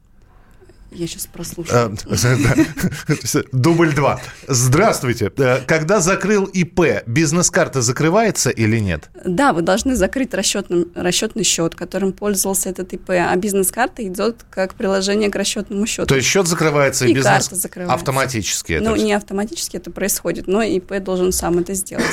Я 0.91 1.05
сейчас 1.07 1.27
прослушаю. 1.27 1.97
А, 2.07 3.43
Дубль 3.51 3.93
два. 3.93 4.21
Здравствуйте. 4.47 5.31
Э, 5.37 5.59
когда 5.67 5.99
закрыл 5.99 6.45
ИП, 6.45 7.03
бизнес-карта 7.05 7.81
закрывается 7.81 8.49
или 8.49 8.79
нет? 8.79 9.09
Да, 9.25 9.53
вы 9.53 9.61
должны 9.61 9.95
закрыть 9.95 10.33
расчетный, 10.33 10.87
расчетный 10.95 11.43
счет, 11.43 11.75
которым 11.75 12.13
пользовался 12.13 12.69
этот 12.69 12.93
ИП, 12.93 13.09
а 13.09 13.35
бизнес-карта 13.35 14.05
идет 14.07 14.45
как 14.49 14.75
приложение 14.75 15.29
к 15.29 15.35
расчетному 15.35 15.85
счету. 15.85 16.07
То 16.07 16.15
есть 16.15 16.27
счет 16.27 16.47
закрывается 16.47 17.05
и, 17.05 17.11
и 17.11 17.13
бизнес 17.13 17.49
закрывается. 17.49 17.95
автоматически? 17.95 18.79
Ну, 18.81 18.95
не 18.95 19.13
автоматически 19.13 19.77
это 19.77 19.91
происходит, 19.91 20.47
но 20.47 20.61
ИП 20.61 20.99
должен 21.03 21.31
сам 21.31 21.59
это 21.59 21.73
сделать. 21.73 22.05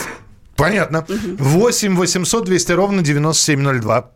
Понятно. 0.57 1.05
8 1.09 1.97
800 1.97 2.45
200 2.45 2.73
ровно 2.73 3.03
9702. 3.03 4.11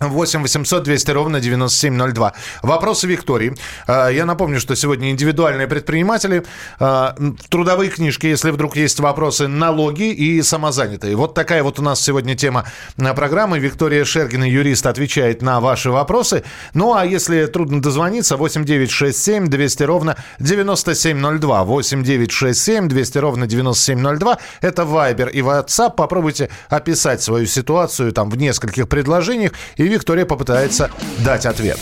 8 0.00 0.42
800 0.42 0.82
200 0.82 1.10
ровно 1.12 1.40
9702. 1.40 2.32
Вопросы 2.62 3.06
Виктории. 3.06 3.54
А, 3.86 4.08
я 4.08 4.26
напомню, 4.26 4.58
что 4.58 4.74
сегодня 4.74 5.10
индивидуальные 5.10 5.68
предприниматели. 5.68 6.44
А, 6.80 7.14
трудовые 7.48 7.90
книжки, 7.90 8.26
если 8.26 8.50
вдруг 8.50 8.76
есть 8.76 8.98
вопросы, 8.98 9.46
налоги 9.46 10.10
и 10.10 10.42
самозанятые. 10.42 11.14
Вот 11.14 11.34
такая 11.34 11.62
вот 11.62 11.78
у 11.78 11.82
нас 11.82 12.00
сегодня 12.00 12.34
тема 12.34 12.64
программы. 12.96 13.60
Виктория 13.60 14.04
Шергина, 14.04 14.50
юрист, 14.50 14.86
отвечает 14.86 15.42
на 15.42 15.60
ваши 15.60 15.90
вопросы. 15.90 16.42
Ну, 16.74 16.94
а 16.94 17.06
если 17.06 17.46
трудно 17.46 17.80
дозвониться, 17.80 18.36
8 18.36 18.64
9 18.64 18.90
6 18.90 19.16
7 19.16 19.46
200 19.46 19.82
ровно 19.84 20.16
9702. 20.40 21.64
8 21.64 22.02
9 22.02 22.32
6 22.32 22.60
7 22.60 22.88
200 22.88 23.18
ровно 23.18 23.46
9702. 23.46 24.38
Это 24.60 24.82
Viber 24.82 25.30
и 25.30 25.40
WhatsApp. 25.40 25.94
Попробуйте 25.94 26.50
описать 26.68 27.22
свою 27.22 27.46
ситуацию 27.46 28.12
там 28.12 28.28
в 28.28 28.36
нескольких 28.36 28.88
предложениях 28.88 29.52
и 29.76 29.83
и 29.84 29.88
Виктория 29.88 30.24
попытается 30.24 30.90
дать 31.18 31.44
ответ. 31.44 31.78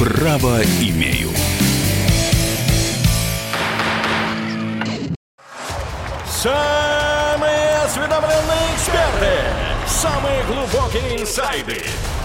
Право 0.00 0.60
имею. 0.80 1.30
Самые 6.26 7.76
осведомленные 7.84 8.74
эксперты. 8.74 9.38
Самые 9.86 10.42
глубокие 10.46 11.22
инсайды. 11.22 11.80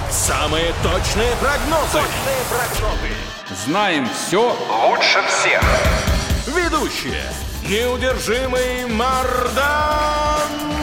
Самые 0.09 0.73
точные 0.81 1.35
прогнозы. 1.39 1.93
Точные 1.93 2.41
прогнозы. 2.49 3.65
Знаем 3.65 4.07
все 4.09 4.55
лучше 4.87 5.19
всех. 5.27 5.61
Ведущие. 6.47 7.23
Неудержимый 7.69 8.87
Мардан 8.87 10.82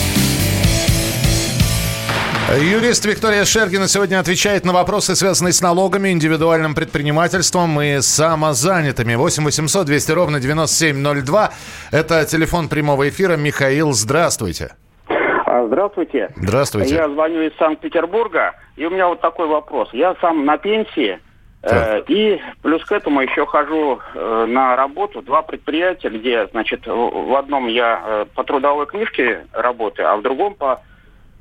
Юрист 2.49 3.05
Виктория 3.05 3.45
Шергина 3.45 3.87
сегодня 3.87 4.19
отвечает 4.19 4.65
на 4.65 4.73
вопросы, 4.73 5.15
связанные 5.15 5.53
с 5.53 5.61
налогами, 5.61 6.09
индивидуальным 6.09 6.75
предпринимательством 6.75 7.79
и 7.79 8.01
самозанятыми. 8.01 9.15
8 9.15 9.43
800 9.43 9.85
200 9.85 10.11
ровно 10.11 10.39
9702. 10.39 11.51
Это 11.91 12.25
телефон 12.25 12.67
прямого 12.67 13.07
эфира. 13.07 13.37
Михаил, 13.37 13.93
здравствуйте. 13.93 14.75
А, 15.07 15.65
здравствуйте. 15.67 16.29
Здравствуйте. 16.35 16.95
Я 16.95 17.09
звоню 17.09 17.41
из 17.41 17.55
Санкт-Петербурга, 17.57 18.53
и 18.75 18.85
у 18.85 18.89
меня 18.89 19.07
вот 19.07 19.21
такой 19.21 19.47
вопрос. 19.47 19.89
Я 19.93 20.15
сам 20.19 20.45
на 20.45 20.57
пенсии, 20.57 21.19
э, 21.63 22.01
и 22.07 22.41
плюс 22.61 22.83
к 22.83 22.91
этому 22.91 23.21
еще 23.21 23.45
хожу 23.45 23.99
э, 24.13 24.45
на 24.49 24.75
работу. 24.75 25.21
Два 25.21 25.41
предприятия, 25.41 26.09
где, 26.09 26.47
значит, 26.47 26.81
в 26.85 27.37
одном 27.37 27.67
я 27.67 28.01
э, 28.03 28.25
по 28.33 28.43
трудовой 28.43 28.87
книжке 28.87 29.45
работаю, 29.53 30.09
а 30.09 30.17
в 30.17 30.21
другом 30.21 30.55
по, 30.55 30.81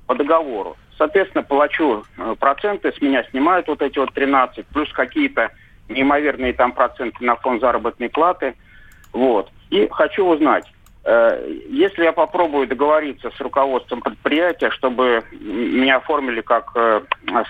по 0.07 0.15
договору. 0.15 0.77
Соответственно, 1.01 1.43
плачу 1.43 2.05
э, 2.19 2.35
проценты, 2.39 2.93
с 2.93 3.01
меня 3.01 3.25
снимают 3.31 3.69
вот 3.69 3.81
эти 3.81 3.99
вот 3.99 4.13
13, 4.13 4.67
плюс 4.67 4.93
какие-то 4.93 5.51
неимоверные 5.89 6.53
там 6.53 6.73
проценты 6.73 7.25
на 7.25 7.37
фонд 7.37 7.63
заработной 7.63 8.11
платы. 8.11 8.55
Вот. 9.15 9.51
И 9.71 9.89
хочу 9.91 10.27
узнать, 10.27 10.71
э, 11.07 11.57
если 11.71 12.05
я 12.05 12.13
попробую 12.13 12.67
договориться 12.67 13.31
с 13.31 13.41
руководством 13.41 14.03
предприятия, 14.03 14.69
чтобы 14.73 15.25
меня 15.41 15.97
оформили 15.97 16.43
как 16.43 16.71
э, 16.75 17.01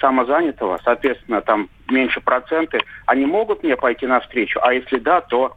самозанятого, 0.01 0.79
соответственно, 0.85 1.41
там 1.41 1.69
меньше 1.91 2.21
проценты, 2.21 2.79
они 3.07 3.27
могут 3.27 3.65
мне 3.65 3.77
пойти 3.77 4.07
навстречу? 4.07 4.61
А 4.63 4.73
если 4.73 5.01
да, 5.01 5.23
то 5.23 5.57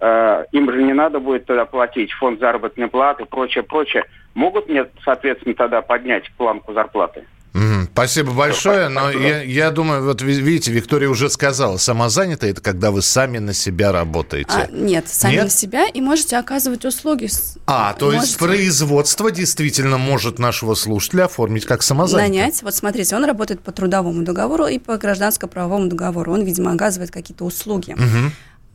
э, 0.00 0.44
им 0.52 0.70
же 0.72 0.82
не 0.82 0.92
надо 0.92 1.20
будет 1.20 1.46
тогда 1.46 1.64
платить 1.64 2.12
фонд 2.12 2.40
заработной 2.40 2.88
платы, 2.88 3.24
прочее, 3.24 3.62
прочее 3.62 4.04
могут 4.34 4.68
мне, 4.68 4.86
соответственно, 5.04 5.54
тогда 5.54 5.82
поднять 5.82 6.30
планку 6.36 6.72
зарплаты? 6.72 7.24
Mm, 7.52 7.88
спасибо 7.92 8.30
большое, 8.32 8.88
но 8.88 9.10
я, 9.10 9.42
я 9.42 9.72
думаю, 9.72 10.04
вот 10.04 10.22
видите, 10.22 10.70
Виктория 10.70 11.08
уже 11.08 11.28
сказала, 11.28 11.78
самозанятый 11.78 12.50
это 12.50 12.60
когда 12.60 12.92
вы 12.92 13.02
сами 13.02 13.38
на 13.38 13.54
себя 13.54 13.90
работаете. 13.90 14.52
А, 14.52 14.68
нет, 14.70 15.08
сами 15.08 15.32
нет? 15.32 15.44
на 15.44 15.50
себя 15.50 15.88
и 15.88 16.00
можете 16.00 16.36
оказывать 16.36 16.84
услуги. 16.84 17.28
А, 17.66 17.92
то 17.94 18.06
можете... 18.06 18.24
есть 18.24 18.38
производство 18.38 19.32
действительно 19.32 19.98
может 19.98 20.38
нашего 20.38 20.74
слушателя 20.74 21.24
оформить 21.24 21.66
как 21.66 21.82
самозанятый. 21.82 22.38
Нанять, 22.38 22.62
вот 22.62 22.74
смотрите, 22.74 23.16
он 23.16 23.24
работает 23.24 23.60
по 23.62 23.72
трудовому 23.72 24.22
договору 24.22 24.66
и 24.66 24.78
по 24.78 24.96
гражданско-правовому 24.96 25.88
договору, 25.88 26.32
он, 26.32 26.44
видимо, 26.44 26.72
оказывает 26.72 27.10
какие-то 27.10 27.44
услуги. 27.44 27.94
Угу. 27.94 28.32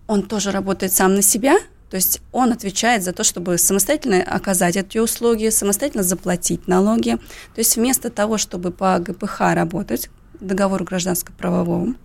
Он 0.07 0.23
тоже 0.23 0.51
работает 0.51 0.93
сам 0.93 1.15
на 1.15 1.21
себя, 1.21 1.57
то 1.89 1.97
есть 1.97 2.21
он 2.31 2.51
отвечает 2.51 3.03
за 3.03 3.13
то, 3.13 3.23
чтобы 3.23 3.57
самостоятельно 3.57 4.21
оказать 4.21 4.75
эти 4.75 4.97
услуги, 4.97 5.49
самостоятельно 5.49 6.03
заплатить 6.03 6.67
налоги. 6.67 7.13
То 7.53 7.59
есть 7.59 7.75
вместо 7.75 8.09
того, 8.09 8.37
чтобы 8.37 8.71
по 8.71 8.99
ГПХ 8.99 9.39
работать, 9.53 10.09
договору 10.39 10.83
гражданско-правовому, 10.83 11.95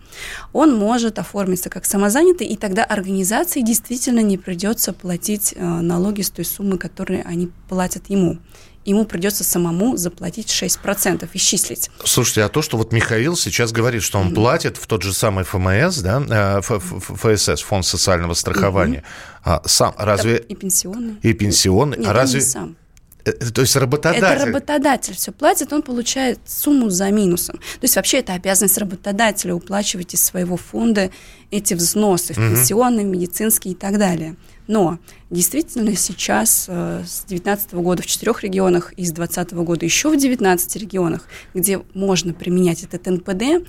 он 0.53 0.77
может 0.77 1.19
оформиться 1.19 1.69
как 1.69 1.85
самозанятый, 1.85 2.47
и 2.47 2.57
тогда 2.57 2.85
организации 2.85 3.63
действительно 3.63 4.21
не 4.21 4.39
придется 4.39 4.93
платить 4.93 5.55
э, 5.57 5.65
налоги 5.65 6.23
с 6.23 6.31
той 6.31 6.45
суммы, 6.45 6.79
которые 6.79 7.23
они 7.23 7.51
платят 7.69 8.09
ему 8.09 8.39
ему 8.85 9.05
придется 9.05 9.45
самому 9.45 9.97
заплатить 9.97 10.49
6%, 10.49 11.29
исчислить. 11.35 11.91
Слушайте, 12.05 12.45
а 12.45 12.49
то, 12.49 12.63
что 12.63 12.77
вот 12.77 12.93
Михаил 12.93 13.37
сейчас 13.37 13.73
говорит, 13.73 14.03
что 14.03 14.19
он 14.19 14.29
mm-hmm. 14.29 14.35
платит 14.35 14.77
в 14.77 14.87
тот 14.87 15.03
же 15.03 15.13
самый 15.13 15.45
ФМС, 15.45 15.99
да, 15.99 16.23
э, 16.29 16.61
ФСС, 16.63 17.61
Фонд 17.63 17.85
социального 17.85 18.35
страхования, 18.35 19.05
mm-hmm. 19.05 19.41
а 19.45 19.63
сам 19.67 19.95
разве... 19.99 20.39
И 20.39 20.55
пенсионный. 20.55 21.17
И 21.23 21.33
пенсионный. 21.33 21.99
Нет, 21.99 22.09
а 22.09 22.13
разве... 22.13 22.41
не 22.41 22.47
сам. 22.47 22.77
Э, 23.25 23.33
то 23.33 23.61
есть 23.61 23.77
работодатель. 23.77 24.25
Это 24.25 24.47
работодатель 24.47 25.15
все 25.15 25.33
платит, 25.33 25.73
он 25.73 25.83
получает 25.83 26.39
сумму 26.47 26.91
за 26.91 27.11
минусом. 27.11 27.57
То 27.57 27.83
есть 27.83 27.97
вообще 27.97 28.19
это 28.19 28.35
обязанность 28.35 28.79
работодателя 28.79 29.55
уплачивать 29.55 30.15
из 30.15 30.23
своего 30.23 30.57
фонда 30.57 31.11
эти 31.51 31.75
взносы 31.75 32.35
в 32.35 32.39
угу. 32.39 32.49
пенсионные, 32.49 33.05
медицинские 33.05 33.75
и 33.75 33.77
так 33.77 33.99
далее. 33.99 34.37
Но 34.71 35.01
действительно 35.31 35.97
сейчас 35.97 36.67
э, 36.69 37.03
с 37.05 37.25
2019 37.27 37.73
года 37.73 38.03
в 38.03 38.07
четырех 38.07 38.45
регионах 38.45 38.93
и 38.93 39.05
с 39.05 39.11
2020 39.11 39.53
года 39.65 39.85
еще 39.85 40.11
в 40.11 40.17
19 40.17 40.77
регионах, 40.77 41.27
где 41.55 41.83
можно 41.93 42.33
применять 42.33 42.85
этот 42.85 43.05
НПД, 43.05 43.67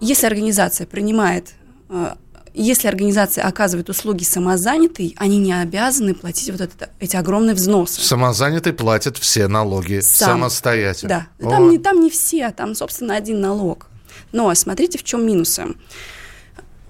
если 0.00 0.26
организация 0.26 0.86
принимает 0.86 1.54
э, 1.88 2.14
если 2.56 2.86
организация 2.86 3.44
оказывает 3.44 3.88
услуги 3.88 4.22
самозанятый, 4.22 5.16
они 5.18 5.38
не 5.38 5.52
обязаны 5.52 6.14
платить 6.14 6.48
вот 6.50 6.60
это, 6.60 6.90
эти 7.00 7.16
огромные 7.16 7.56
взносы. 7.56 8.00
Самозанятый 8.00 8.72
платит 8.72 9.18
все 9.18 9.48
налоги 9.48 9.98
Сам. 9.98 10.38
самостоятельно. 10.38 11.26
Да, 11.40 11.50
там 11.50 11.70
не, 11.70 11.78
там 11.78 12.00
не 12.00 12.10
все, 12.10 12.52
там, 12.52 12.76
собственно, 12.76 13.16
один 13.16 13.40
налог. 13.40 13.88
Но 14.30 14.54
смотрите, 14.54 14.96
в 14.96 15.02
чем 15.02 15.26
минусы. 15.26 15.74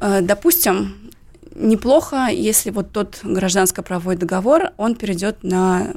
Э, 0.00 0.21
допустим, 0.21 1.04
неплохо, 1.55 2.29
если 2.29 2.71
вот 2.71 2.93
тот 2.93 3.21
гражданско-правовой 3.23 4.17
договор, 4.17 4.71
он 4.77 4.95
перейдет 4.95 5.43
на 5.43 5.93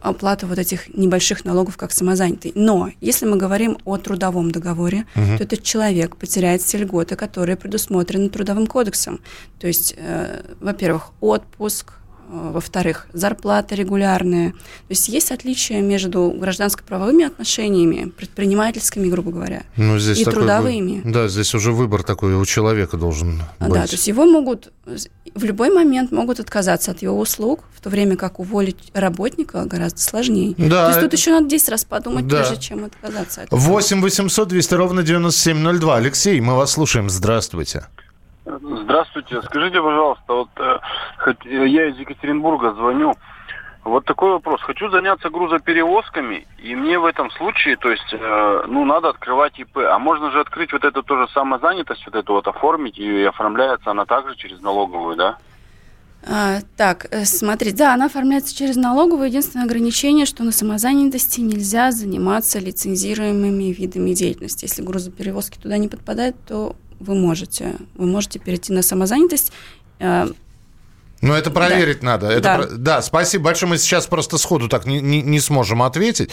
оплату 0.00 0.46
вот 0.46 0.58
этих 0.58 0.94
небольших 0.94 1.44
налогов 1.44 1.76
как 1.76 1.92
самозанятый. 1.92 2.52
Но 2.54 2.90
если 3.00 3.26
мы 3.26 3.36
говорим 3.36 3.78
о 3.84 3.96
трудовом 3.98 4.50
договоре, 4.50 5.06
угу. 5.14 5.38
то 5.38 5.44
этот 5.44 5.62
человек 5.62 6.16
потеряет 6.16 6.62
все 6.62 6.78
льготы, 6.78 7.16
которые 7.16 7.56
предусмотрены 7.56 8.28
трудовым 8.28 8.66
кодексом. 8.66 9.20
То 9.60 9.66
есть, 9.66 9.94
э, 9.96 10.42
во-первых, 10.60 11.12
отпуск, 11.20 11.92
во-вторых, 12.28 13.06
зарплаты 13.12 13.74
регулярные. 13.74 14.52
То 14.52 14.58
есть 14.90 15.08
есть 15.08 15.30
отличия 15.30 15.80
между 15.80 16.30
гражданско-правовыми 16.36 17.24
отношениями, 17.24 18.10
предпринимательскими, 18.10 19.08
грубо 19.08 19.30
говоря, 19.30 19.62
ну, 19.76 19.98
здесь 19.98 20.18
и 20.18 20.24
такой, 20.24 20.40
трудовыми. 20.40 21.02
Да, 21.04 21.28
здесь 21.28 21.54
уже 21.54 21.72
выбор 21.72 22.02
такой 22.02 22.34
у 22.34 22.44
человека 22.44 22.96
должен 22.96 23.42
быть. 23.60 23.72
Да, 23.72 23.86
то 23.86 23.92
есть 23.92 24.08
его 24.08 24.24
могут 24.24 24.72
в 25.34 25.44
любой 25.44 25.70
момент 25.70 26.12
могут 26.12 26.40
отказаться 26.40 26.92
от 26.92 27.02
его 27.02 27.18
услуг, 27.18 27.60
в 27.74 27.80
то 27.82 27.90
время 27.90 28.16
как 28.16 28.40
уволить 28.40 28.90
работника 28.94 29.64
гораздо 29.64 30.00
сложнее. 30.00 30.54
Да, 30.56 30.86
то 30.86 30.88
есть 30.88 31.00
тут 31.00 31.12
еще 31.12 31.30
надо 31.32 31.48
10 31.48 31.68
раз 31.68 31.84
подумать, 31.84 32.26
да. 32.26 32.38
прежде 32.38 32.56
чем 32.56 32.84
отказаться 32.84 33.42
от 33.42 33.46
этого. 33.48 33.60
8 33.60 34.00
800 34.00 34.48
200 34.48 34.74
ровно 34.74 35.02
9702. 35.02 35.96
Алексей, 35.96 36.40
мы 36.40 36.54
вас 36.54 36.72
слушаем. 36.72 37.10
Здравствуйте. 37.10 37.66
Здравствуйте. 37.80 38.05
Скажите, 38.46 39.82
пожалуйста, 39.82 40.32
вот 40.32 40.48
э, 40.56 40.78
я 41.44 41.88
из 41.88 41.98
Екатеринбурга 41.98 42.74
звоню. 42.74 43.14
Вот 43.82 44.04
такой 44.04 44.32
вопрос. 44.32 44.60
Хочу 44.62 44.90
заняться 44.90 45.30
грузоперевозками, 45.30 46.46
и 46.58 46.74
мне 46.74 46.98
в 46.98 47.04
этом 47.04 47.30
случае, 47.30 47.76
то 47.76 47.90
есть, 47.90 48.12
э, 48.12 48.64
ну, 48.66 48.84
надо 48.84 49.10
открывать 49.10 49.58
ИП. 49.58 49.78
А 49.78 49.98
можно 49.98 50.30
же 50.30 50.40
открыть 50.40 50.72
вот 50.72 50.84
эту 50.84 51.02
тоже 51.02 51.28
самозанятость, 51.32 52.04
вот 52.06 52.14
эту 52.14 52.32
вот 52.32 52.48
оформить, 52.48 52.98
и 52.98 53.24
оформляется 53.24 53.90
она 53.90 54.04
также 54.04 54.36
через 54.36 54.60
налоговую, 54.60 55.16
да? 55.16 55.38
А, 56.28 56.58
так, 56.76 57.06
э, 57.12 57.24
смотрите, 57.24 57.76
да, 57.76 57.94
она 57.94 58.06
оформляется 58.06 58.56
через 58.56 58.74
налоговую. 58.74 59.28
Единственное 59.28 59.66
ограничение, 59.66 60.26
что 60.26 60.42
на 60.42 60.50
самозанятости 60.50 61.40
нельзя 61.40 61.92
заниматься 61.92 62.58
лицензируемыми 62.58 63.72
видами 63.72 64.12
деятельности. 64.14 64.64
Если 64.64 64.82
грузоперевозки 64.82 65.58
туда 65.58 65.78
не 65.78 65.86
подпадают, 65.86 66.36
то 66.44 66.74
вы 67.00 67.14
можете. 67.14 67.76
Вы 67.94 68.06
можете 68.06 68.38
перейти 68.38 68.72
на 68.72 68.82
самозанятость. 68.82 69.52
Э, 69.98 70.28
ну, 71.22 71.32
это 71.32 71.50
проверить 71.50 72.00
да. 72.00 72.06
надо. 72.06 72.26
Это 72.28 72.42
да. 72.42 72.56
Про... 72.56 72.66
да, 72.76 73.02
спасибо 73.02 73.44
большое. 73.44 73.70
Мы 73.70 73.78
сейчас 73.78 74.06
просто 74.06 74.38
сходу 74.38 74.68
так 74.68 74.86
не, 74.86 75.00
не, 75.00 75.22
не 75.22 75.40
сможем 75.40 75.82
ответить. 75.82 76.30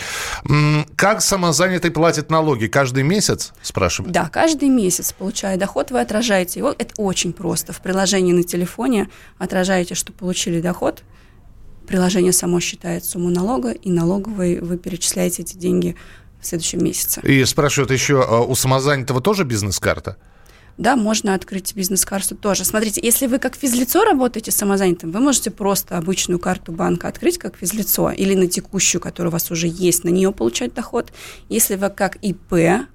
Как 0.96 1.22
самозанятый 1.22 1.92
платит 1.92 2.30
налоги? 2.30 2.68
Каждый 2.68 3.04
месяц, 3.04 3.54
спрашивают? 3.62 4.14
Да, 4.14 4.30
каждый 4.30 4.70
месяц, 4.70 5.14
получая 5.14 5.58
доход, 5.58 5.92
вы 5.92 6.02
отражаете 6.02 6.60
его. 6.60 6.76
Это 6.78 6.94
очень 6.98 7.34
просто. 7.34 7.72
В 7.72 7.82
приложении 7.82 8.34
на 8.34 8.44
телефоне 8.44 9.10
отражаете, 9.38 9.96
что 9.96 10.12
получили 10.12 10.60
доход. 10.60 11.04
Приложение 11.88 12.34
само 12.34 12.60
считает 12.60 13.04
сумму 13.06 13.30
налога, 13.30 13.72
и 13.72 13.90
налоговый 13.90 14.60
вы 14.60 14.78
перечисляете 14.78 15.44
эти 15.44 15.58
деньги 15.58 15.96
в 16.42 16.46
следующем 16.46 16.84
месяце. 16.84 17.22
И 17.22 17.44
спрашивают 17.46 17.92
еще, 17.92 18.24
а 18.24 18.42
у 18.42 18.56
самозанятого 18.56 19.22
тоже 19.22 19.44
бизнес-карта? 19.44 20.18
Да, 20.78 20.96
можно 20.96 21.36
открыть 21.36 21.76
бизнес-карту 21.76 22.36
тоже. 22.36 22.66
Смотрите, 22.66 23.00
если 23.04 23.28
вы 23.28 23.38
как 23.38 23.56
физлицо 23.56 24.04
работаете 24.04 24.52
самозанятым, 24.52 25.12
вы 25.12 25.20
можете 25.20 25.52
просто 25.52 25.98
обычную 25.98 26.40
карту 26.40 26.72
банка 26.72 27.08
открыть 27.08 27.38
как 27.38 27.58
физлицо 27.58 28.10
или 28.12 28.34
на 28.34 28.48
текущую, 28.48 29.00
которая 29.00 29.30
у 29.30 29.34
вас 29.34 29.52
уже 29.52 29.68
есть, 29.68 30.04
на 30.04 30.10
нее 30.10 30.32
получать 30.32 30.74
доход. 30.74 31.14
Если 31.48 31.76
вы 31.76 31.90
как 31.90 32.18
ИП 32.18 32.88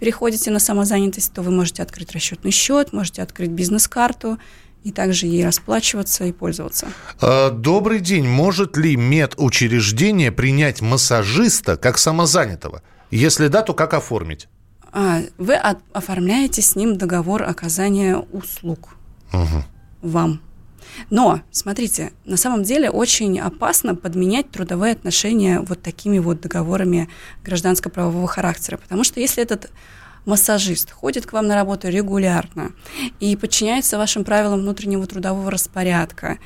переходите 0.00 0.50
на 0.50 0.58
самозанятость, 0.58 1.32
то 1.32 1.42
вы 1.42 1.52
можете 1.52 1.82
открыть 1.82 2.12
расчетный 2.12 2.50
счет, 2.50 2.92
можете 2.92 3.22
открыть 3.22 3.50
бизнес-карту 3.50 4.38
и 4.82 4.92
также 4.92 5.26
ей 5.26 5.44
расплачиваться 5.44 6.24
и 6.24 6.32
пользоваться. 6.32 6.88
А, 7.20 7.50
добрый 7.50 8.00
день. 8.00 8.26
Может 8.26 8.76
ли 8.76 8.96
медучреждение 8.96 10.32
принять 10.32 10.80
массажиста 10.80 11.76
как 11.76 11.98
самозанятого? 11.98 12.82
Если 13.10 13.48
да, 13.48 13.62
то 13.62 13.74
как 13.74 13.94
оформить? 13.94 14.48
А, 14.92 15.20
вы 15.38 15.54
оформляете 15.54 16.62
с 16.62 16.76
ним 16.76 16.96
договор 16.96 17.42
оказания 17.44 18.16
услуг 18.16 18.96
угу. 19.32 19.64
вам. 20.02 20.40
Но, 21.08 21.40
смотрите, 21.50 22.12
на 22.24 22.36
самом 22.36 22.62
деле 22.62 22.90
очень 22.90 23.38
опасно 23.38 23.94
подменять 23.94 24.50
трудовые 24.50 24.92
отношения 24.92 25.60
вот 25.60 25.82
такими 25.82 26.18
вот 26.18 26.40
договорами 26.40 27.08
гражданско-правового 27.44 28.26
характера, 28.26 28.76
потому 28.76 29.04
что 29.04 29.20
если 29.20 29.42
этот 29.42 29.70
массажист 30.26 30.90
ходит 30.90 31.26
к 31.26 31.32
вам 31.32 31.46
на 31.46 31.54
работу 31.54 31.88
регулярно 31.88 32.72
и 33.20 33.36
подчиняется 33.36 33.98
вашим 33.98 34.24
правилам 34.24 34.60
внутреннего 34.60 35.06
трудового 35.06 35.50
распорядка, 35.50 36.38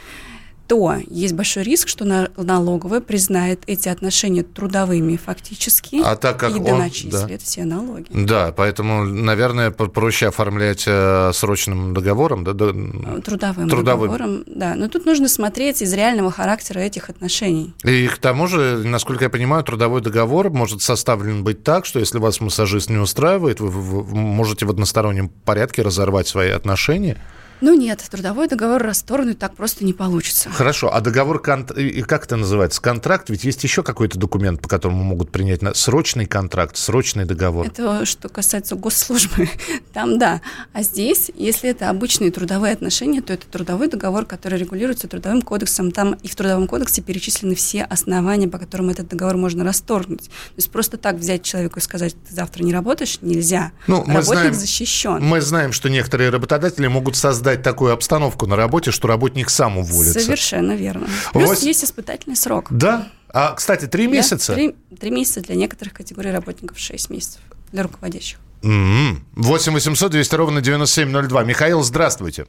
то 0.66 0.96
есть 1.08 1.34
большой 1.34 1.62
риск, 1.62 1.88
что 1.88 2.04
налоговая 2.36 3.00
признает 3.00 3.62
эти 3.66 3.88
отношения 3.88 4.42
трудовыми 4.42 5.16
фактически 5.16 6.00
а 6.02 6.16
так 6.16 6.38
как 6.38 6.52
и 6.52 6.54
он, 6.54 6.64
доначислит 6.64 7.12
да. 7.12 7.38
все 7.38 7.64
налоги. 7.64 8.06
Да, 8.10 8.52
поэтому, 8.56 9.04
наверное, 9.04 9.70
проще 9.70 10.28
оформлять 10.28 10.84
э, 10.86 11.32
срочным 11.34 11.92
договором, 11.92 12.44
да? 12.44 12.52
Трудовым, 12.52 13.22
трудовым 13.22 13.68
договором, 13.68 14.44
да. 14.46 14.74
Но 14.74 14.88
тут 14.88 15.04
нужно 15.04 15.28
смотреть 15.28 15.82
из 15.82 15.92
реального 15.92 16.30
характера 16.30 16.80
этих 16.80 17.10
отношений. 17.10 17.74
И 17.84 18.06
к 18.06 18.18
тому 18.18 18.46
же, 18.46 18.82
насколько 18.84 19.24
я 19.24 19.30
понимаю, 19.30 19.64
трудовой 19.64 20.00
договор 20.00 20.50
может 20.50 20.80
составлен 20.80 21.44
быть 21.44 21.62
так, 21.62 21.84
что 21.84 21.98
если 21.98 22.18
вас 22.18 22.40
массажист 22.40 22.88
не 22.88 22.98
устраивает, 22.98 23.60
вы, 23.60 23.68
вы 23.68 24.16
можете 24.16 24.64
в 24.66 24.70
одностороннем 24.70 25.28
порядке 25.28 25.82
разорвать 25.82 26.26
свои 26.26 26.50
отношения. 26.50 27.18
Ну 27.64 27.72
нет, 27.72 28.04
трудовой 28.10 28.46
договор 28.46 28.82
расторгнуть 28.82 29.38
так 29.38 29.56
просто 29.56 29.86
не 29.86 29.94
получится. 29.94 30.50
Хорошо, 30.50 30.92
а 30.92 31.00
договор, 31.00 31.40
кон... 31.40 31.64
как 31.64 32.26
это 32.26 32.36
называется, 32.36 32.82
контракт? 32.82 33.30
Ведь 33.30 33.44
есть 33.44 33.64
еще 33.64 33.82
какой-то 33.82 34.18
документ, 34.18 34.60
по 34.60 34.68
которому 34.68 35.02
могут 35.02 35.30
принять 35.30 35.62
на... 35.62 35.72
срочный 35.72 36.26
контракт, 36.26 36.76
срочный 36.76 37.24
договор. 37.24 37.66
Это 37.66 38.04
что 38.04 38.28
касается 38.28 38.74
госслужбы, 38.74 39.48
там 39.94 40.18
да. 40.18 40.42
А 40.74 40.82
здесь, 40.82 41.30
если 41.34 41.70
это 41.70 41.88
обычные 41.88 42.30
трудовые 42.30 42.74
отношения, 42.74 43.22
то 43.22 43.32
это 43.32 43.46
трудовой 43.46 43.88
договор, 43.88 44.26
который 44.26 44.58
регулируется 44.58 45.08
трудовым 45.08 45.40
кодексом. 45.40 45.90
Там 45.90 46.12
и 46.22 46.28
в 46.28 46.36
трудовом 46.36 46.66
кодексе 46.66 47.00
перечислены 47.00 47.54
все 47.54 47.84
основания, 47.84 48.46
по 48.46 48.58
которым 48.58 48.90
этот 48.90 49.08
договор 49.08 49.38
можно 49.38 49.64
расторгнуть. 49.64 50.24
То 50.24 50.56
есть 50.56 50.70
просто 50.70 50.98
так 50.98 51.16
взять 51.16 51.42
человеку 51.42 51.78
и 51.78 51.82
сказать, 51.82 52.14
ты 52.28 52.34
завтра 52.34 52.62
не 52.62 52.74
работаешь, 52.74 53.20
нельзя. 53.22 53.72
Ну, 53.86 54.04
мы 54.06 54.16
Работник 54.16 54.26
знаем, 54.26 54.54
защищен. 54.54 55.22
Мы 55.22 55.40
знаем, 55.40 55.72
что 55.72 55.88
некоторые 55.88 56.28
работодатели 56.28 56.88
могут 56.88 57.16
создать 57.16 57.53
создать 57.54 57.62
такую 57.62 57.92
обстановку 57.92 58.46
на 58.46 58.56
работе, 58.56 58.90
что 58.90 59.08
работник 59.08 59.50
сам 59.50 59.78
уволится. 59.78 60.20
Совершенно 60.20 60.72
верно. 60.72 61.06
Плюс 61.32 61.48
Вось... 61.48 61.62
есть 61.62 61.84
испытательный 61.84 62.36
срок. 62.36 62.66
Да? 62.70 63.08
А, 63.32 63.52
кстати, 63.54 63.86
три 63.86 64.06
месяца? 64.06 64.54
Три, 64.54 64.74
три 65.00 65.10
месяца 65.10 65.40
для 65.40 65.56
некоторых 65.56 65.94
категорий 65.94 66.30
работников, 66.30 66.78
шесть 66.78 67.10
месяцев 67.10 67.40
для 67.72 67.82
руководящих. 67.82 68.38
8 68.62 69.72
800 69.72 70.10
200 70.10 70.34
ровно 70.36 70.60
9702. 70.60 71.44
Михаил, 71.44 71.82
здравствуйте. 71.82 72.46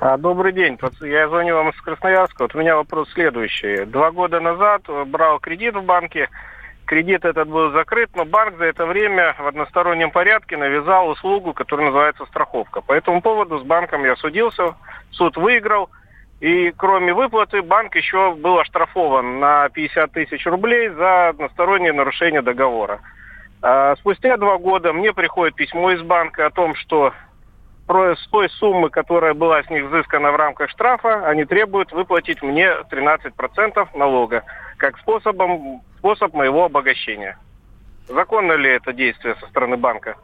А, 0.00 0.18
добрый 0.18 0.52
день. 0.52 0.78
Я 1.00 1.28
звоню 1.28 1.54
вам 1.54 1.70
из 1.70 1.80
Красноярска. 1.80 2.42
Вот 2.42 2.54
у 2.54 2.58
меня 2.58 2.76
вопрос 2.76 3.08
следующий. 3.14 3.86
Два 3.86 4.10
года 4.10 4.40
назад 4.40 4.82
брал 5.06 5.38
кредит 5.40 5.74
в 5.74 5.82
банке 5.82 6.28
Кредит 6.86 7.24
этот 7.24 7.48
был 7.48 7.72
закрыт, 7.72 8.10
но 8.14 8.24
банк 8.24 8.58
за 8.58 8.66
это 8.66 8.86
время 8.86 9.34
в 9.38 9.46
одностороннем 9.46 10.12
порядке 10.12 10.56
навязал 10.56 11.08
услугу, 11.08 11.52
которая 11.52 11.86
называется 11.86 12.24
страховка. 12.26 12.80
По 12.80 12.92
этому 12.92 13.20
поводу 13.20 13.58
с 13.58 13.64
банком 13.64 14.04
я 14.04 14.14
судился, 14.14 14.76
суд 15.10 15.36
выиграл. 15.36 15.90
И 16.40 16.72
кроме 16.76 17.12
выплаты, 17.12 17.62
банк 17.62 17.96
еще 17.96 18.34
был 18.34 18.60
оштрафован 18.60 19.40
на 19.40 19.68
50 19.70 20.12
тысяч 20.12 20.46
рублей 20.46 20.88
за 20.90 21.30
одностороннее 21.30 21.92
нарушение 21.92 22.42
договора. 22.42 23.00
А 23.62 23.96
спустя 23.96 24.36
два 24.36 24.58
года 24.58 24.92
мне 24.92 25.12
приходит 25.12 25.56
письмо 25.56 25.90
из 25.90 26.02
банка 26.02 26.46
о 26.46 26.50
том, 26.50 26.76
что 26.76 27.12
с 27.88 28.28
той 28.30 28.48
суммы, 28.50 28.90
которая 28.90 29.34
была 29.34 29.62
с 29.62 29.70
них 29.70 29.86
взыскана 29.86 30.30
в 30.30 30.36
рамках 30.36 30.70
штрафа, 30.70 31.26
они 31.26 31.44
требуют 31.44 31.90
выплатить 31.90 32.42
мне 32.42 32.68
13% 32.90 33.88
налога 33.94 34.44
как 34.76 34.98
способом, 34.98 35.80
способ 36.06 36.34
моего 36.34 36.64
обогащения. 36.64 37.36
Законно 38.08 38.52
ли 38.52 38.70
это 38.70 38.92
действие 38.92 39.34
со 39.40 39.46
стороны 39.48 39.76
банка? 39.76 40.16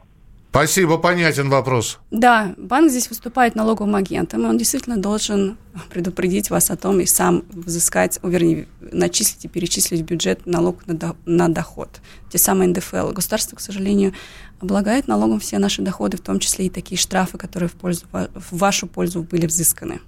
Спасибо, 0.49 0.97
понятен 0.97 1.49
вопрос. 1.49 1.99
Да, 2.11 2.53
банк 2.57 2.89
здесь 2.89 3.09
выступает 3.09 3.55
налоговым 3.55 3.95
агентом, 3.95 4.43
и 4.43 4.45
он 4.45 4.57
действительно 4.57 4.97
должен 4.97 5.57
предупредить 5.89 6.51
вас 6.51 6.71
о 6.71 6.77
том 6.77 7.01
и 7.01 7.05
сам 7.05 7.43
взыскать, 7.49 8.19
вернее, 8.23 8.67
начислить 8.79 9.43
и 9.45 9.49
перечислить 9.49 10.01
в 10.01 10.05
бюджет 10.05 10.45
налог 10.45 10.87
на, 10.87 10.93
до, 10.93 11.15
на 11.25 11.49
доход. 11.49 11.89
Те 12.29 12.37
самые 12.37 12.69
НДФЛ. 12.69 13.11
Государство, 13.11 13.57
к 13.57 13.59
сожалению, 13.59 14.13
облагает 14.61 15.07
налогом 15.07 15.39
все 15.39 15.57
наши 15.57 15.81
доходы, 15.81 16.15
в 16.17 16.21
том 16.21 16.39
числе 16.39 16.67
и 16.67 16.69
такие 16.69 16.97
штрафы, 16.97 17.37
которые 17.37 17.67
в, 17.67 17.73
пользу, 17.73 18.05
в 18.11 18.57
вашу 18.57 18.87
пользу 18.87 19.23
были 19.23 19.47
взысканы. 19.47 19.99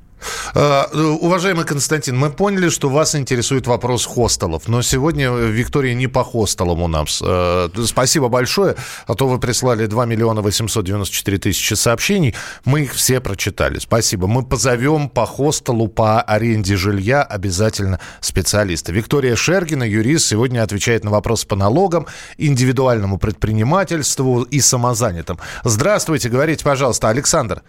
А, 0.54 0.90
уважаемый 0.94 1.66
Константин, 1.66 2.18
мы 2.18 2.30
поняли, 2.30 2.70
что 2.70 2.90
вас 2.90 3.16
интересует 3.16 3.68
вопрос 3.68 4.06
хостелов, 4.06 4.68
но 4.68 4.82
сегодня 4.82 5.30
Виктория 5.30 5.94
не 5.94 6.08
по 6.08 6.24
хостелам 6.24 6.82
у 6.82 6.88
нас. 6.88 7.22
А, 7.24 7.70
спасибо 7.86 8.30
большое, 8.30 8.76
а 9.08 9.16
то 9.16 9.28
вы 9.28 9.40
прислали 9.40 9.86
2 9.86 10.06
миллиона 10.06 10.42
894 10.42 11.38
тысячи 11.38 11.74
сообщений, 11.74 12.36
мы 12.64 12.82
их 12.82 12.94
все 12.94 13.20
прочитали. 13.20 13.80
Спасибо. 13.80 14.28
Мы 14.28 14.46
позовем 14.46 15.10
по 15.10 15.26
хостелу, 15.26 15.88
по 15.88 16.22
аренде 16.22 16.76
жилья 16.76 17.24
обязательно 17.24 18.00
специалиста. 18.22 18.92
Виктория 18.92 19.36
Шергина, 19.36 19.84
юрист, 19.84 20.28
сегодня 20.28 20.64
отвечает 20.64 21.04
на 21.04 21.12
вопрос 21.12 21.46
по 21.46 21.56
налогам, 21.56 22.08
индивидуальному 22.38 23.18
предпринимательству 23.18 24.44
и 24.44 24.60
самозанятым. 24.60 25.40
Здравствуйте, 25.64 26.30
говорите, 26.30 26.64
пожалуйста, 26.64 27.10
Александр. 27.10 27.62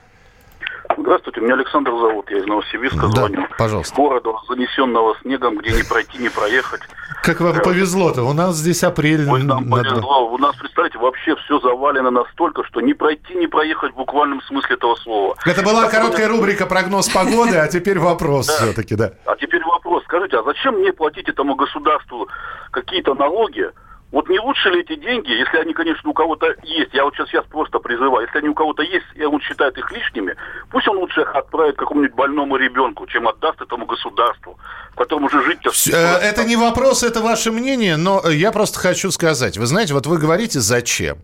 Здравствуйте, 0.96 1.40
меня 1.40 1.54
Александр 1.54 1.90
зовут, 1.90 2.30
я 2.30 2.38
из 2.38 2.46
Новосибирска 2.46 3.08
да, 3.08 3.08
звоню. 3.08 3.46
пожалуйста. 3.58 3.94
Города, 3.94 4.30
занесенного 4.48 5.16
снегом, 5.22 5.58
где 5.58 5.72
не 5.72 5.82
пройти, 5.82 6.18
не 6.18 6.28
проехать. 6.28 6.80
Как 7.22 7.40
вам 7.40 7.60
повезло-то, 7.60 8.22
у 8.22 8.32
нас 8.32 8.56
здесь 8.56 8.82
апрель. 8.84 9.28
Ой, 9.28 9.42
нам 9.42 9.68
надо... 9.68 9.90
повезло, 9.90 10.32
у 10.32 10.38
нас, 10.38 10.54
представляете, 10.56 10.98
вообще 10.98 11.34
все 11.36 11.58
завалено 11.60 12.10
настолько, 12.10 12.64
что 12.64 12.80
не 12.80 12.94
пройти, 12.94 13.34
не 13.34 13.46
проехать 13.46 13.92
в 13.92 13.96
буквальном 13.96 14.40
смысле 14.42 14.76
этого 14.76 14.94
слова. 14.96 15.36
Это 15.44 15.62
была 15.62 15.82
так 15.82 15.92
короткая 15.92 16.28
рубрика 16.28 16.66
«Прогноз 16.66 17.08
погоды», 17.08 17.56
а 17.56 17.68
теперь 17.68 17.98
вопрос 17.98 18.48
все-таки, 18.48 18.94
да. 18.94 19.12
А 19.26 19.36
теперь 19.36 19.62
вопрос, 19.64 20.04
скажите, 20.04 20.38
а 20.38 20.42
зачем 20.44 20.76
мне 20.76 20.92
платить 20.92 21.28
этому 21.28 21.56
государству 21.56 22.28
какие-то 22.70 23.14
налоги, 23.14 23.70
вот 24.16 24.30
не 24.30 24.40
лучше 24.40 24.70
ли 24.70 24.80
эти 24.80 24.96
деньги, 24.96 25.30
если 25.30 25.58
они, 25.58 25.74
конечно, 25.74 26.08
у 26.08 26.14
кого-то 26.14 26.46
есть, 26.62 26.94
я 26.94 27.04
вот 27.04 27.14
сейчас, 27.14 27.28
сейчас 27.28 27.44
просто 27.50 27.78
призываю, 27.80 28.24
если 28.24 28.38
они 28.38 28.48
у 28.48 28.54
кого-то 28.54 28.82
есть, 28.82 29.04
и 29.14 29.22
он 29.26 29.42
считает 29.42 29.76
их 29.76 29.92
лишними, 29.92 30.34
пусть 30.70 30.88
он 30.88 30.96
лучше 30.96 31.20
их 31.20 31.34
отправит 31.34 31.76
какому-нибудь 31.76 32.16
больному 32.16 32.56
ребенку, 32.56 33.06
чем 33.06 33.28
отдаст 33.28 33.60
этому 33.60 33.84
государству, 33.84 34.58
в 34.92 34.96
котором 34.96 35.24
уже 35.24 35.42
жить... 35.42 35.58
Э, 35.92 36.16
это 36.16 36.44
не 36.44 36.56
вопрос, 36.56 37.02
это 37.02 37.20
ваше 37.20 37.52
мнение, 37.52 37.98
но 37.98 38.26
я 38.30 38.52
просто 38.52 38.78
хочу 38.78 39.10
сказать. 39.10 39.58
Вы 39.58 39.66
знаете, 39.66 39.92
вот 39.92 40.06
вы 40.06 40.16
говорите, 40.16 40.60
зачем? 40.60 41.18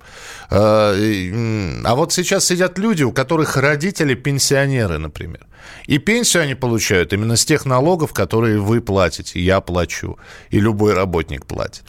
Э, 0.50 0.92
а 1.87 1.94
вот 1.94 2.12
сейчас 2.12 2.44
сидят 2.44 2.76
люди, 2.76 3.05
у 3.05 3.12
которых 3.12 3.57
родители 3.57 4.12
пенсионеры, 4.12 4.98
например. 4.98 5.46
И 5.87 5.96
пенсию 5.96 6.42
они 6.42 6.55
получают 6.55 7.14
именно 7.14 7.37
с 7.37 7.46
тех 7.46 7.64
налогов, 7.64 8.12
которые 8.12 8.59
вы 8.59 8.83
платите, 8.83 9.40
я 9.40 9.62
плачу, 9.62 10.18
и 10.50 10.61
любой 10.61 10.92
работник 10.92 11.46
платит. 11.46 11.85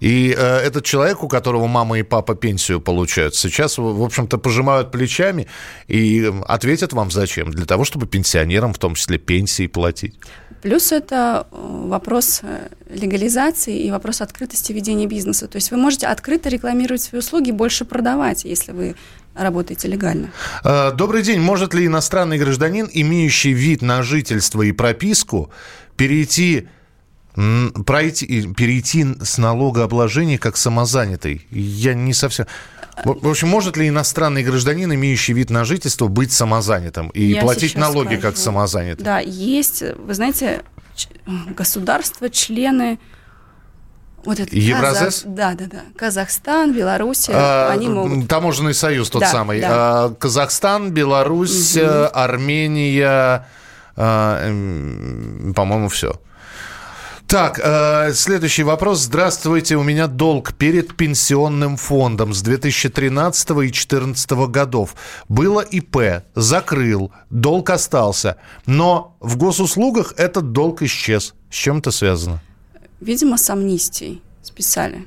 И 0.00 0.34
э, 0.36 0.56
этот 0.58 0.84
человек, 0.84 1.22
у 1.22 1.28
которого 1.28 1.66
мама 1.66 1.98
и 1.98 2.02
папа 2.02 2.34
пенсию 2.34 2.80
получают, 2.80 3.34
сейчас, 3.34 3.78
в 3.78 4.02
общем-то, 4.02 4.38
пожимают 4.38 4.90
плечами 4.90 5.46
и 5.88 6.32
ответят 6.46 6.92
вам 6.92 7.10
зачем. 7.10 7.50
Для 7.50 7.66
того, 7.66 7.84
чтобы 7.84 8.06
пенсионерам, 8.06 8.72
в 8.72 8.78
том 8.78 8.94
числе, 8.94 9.18
пенсии 9.18 9.66
платить. 9.66 10.14
Плюс 10.62 10.92
это 10.92 11.46
э, 11.50 11.56
вопрос 11.88 12.40
э, 12.42 12.68
легализации 12.90 13.78
и 13.78 13.90
вопрос 13.90 14.20
открытости 14.20 14.72
ведения 14.72 15.06
бизнеса. 15.06 15.46
То 15.46 15.56
есть 15.56 15.70
вы 15.70 15.76
можете 15.76 16.06
открыто 16.06 16.48
рекламировать 16.48 17.02
свои 17.02 17.20
услуги, 17.20 17.52
больше 17.52 17.84
продавать, 17.84 18.44
если 18.44 18.72
вы 18.72 18.96
работаете 19.34 19.88
легально. 19.88 20.30
Э, 20.64 20.92
добрый 20.92 21.22
день. 21.22 21.40
Может 21.40 21.74
ли 21.74 21.86
иностранный 21.86 22.38
гражданин, 22.38 22.88
имеющий 22.92 23.52
вид 23.52 23.82
на 23.82 24.02
жительство 24.02 24.62
и 24.62 24.72
прописку, 24.72 25.50
перейти 25.96 26.68
пройти, 27.86 28.52
перейти 28.54 29.06
с 29.22 29.38
налогообложения 29.38 30.38
как 30.38 30.56
самозанятый. 30.56 31.46
Я 31.50 31.94
не 31.94 32.12
совсем... 32.12 32.46
В 33.04 33.28
общем, 33.28 33.46
может 33.46 33.76
ли 33.76 33.88
иностранный 33.88 34.42
гражданин, 34.42 34.92
имеющий 34.92 35.32
вид 35.32 35.50
на 35.50 35.64
жительство, 35.64 36.08
быть 36.08 36.32
самозанятым 36.32 37.10
и 37.10 37.22
Я 37.26 37.42
платить 37.42 37.76
налоги 37.76 38.16
скажу. 38.16 38.22
как 38.22 38.36
самозанятый? 38.36 39.04
Да, 39.04 39.20
есть, 39.20 39.84
вы 39.96 40.14
знаете, 40.14 40.62
государства, 41.56 42.28
члены 42.28 42.98
вот 44.24 44.40
это 44.40 44.56
Евразес? 44.56 45.22
Казах... 45.22 45.34
Да, 45.34 45.54
да, 45.54 45.66
да. 45.66 45.82
Казахстан, 45.96 46.74
Беларусь, 46.74 47.28
а, 47.28 47.70
они 47.70 47.86
могут. 47.86 48.28
Таможенный 48.28 48.74
союз 48.74 49.10
тот 49.10 49.20
да, 49.20 49.28
самый. 49.28 49.60
Да. 49.60 49.68
А, 49.70 50.14
Казахстан, 50.14 50.90
Беларусь, 50.90 51.76
угу. 51.76 51.86
Армения, 52.12 53.46
а, 53.96 54.40
по-моему, 55.54 55.88
все. 55.88 56.20
Так, 57.28 57.60
э, 57.62 58.14
следующий 58.14 58.62
вопрос. 58.62 59.00
Здравствуйте, 59.00 59.76
у 59.76 59.82
меня 59.82 60.06
долг 60.06 60.54
перед 60.54 60.96
пенсионным 60.96 61.76
фондом 61.76 62.32
с 62.32 62.40
2013 62.40 63.50
и 63.50 63.54
2014 63.54 64.48
годов. 64.48 64.94
Было 65.28 65.60
ИП, 65.60 66.24
закрыл, 66.34 67.12
долг 67.28 67.68
остался. 67.68 68.38
Но 68.64 69.14
в 69.20 69.36
госуслугах 69.36 70.14
этот 70.16 70.52
долг 70.52 70.80
исчез. 70.80 71.34
С 71.50 71.54
чем 71.54 71.78
это 71.78 71.90
связано? 71.90 72.40
Видимо, 72.98 73.36
с 73.36 73.50
амнистией 73.50 74.22
списали. 74.42 75.06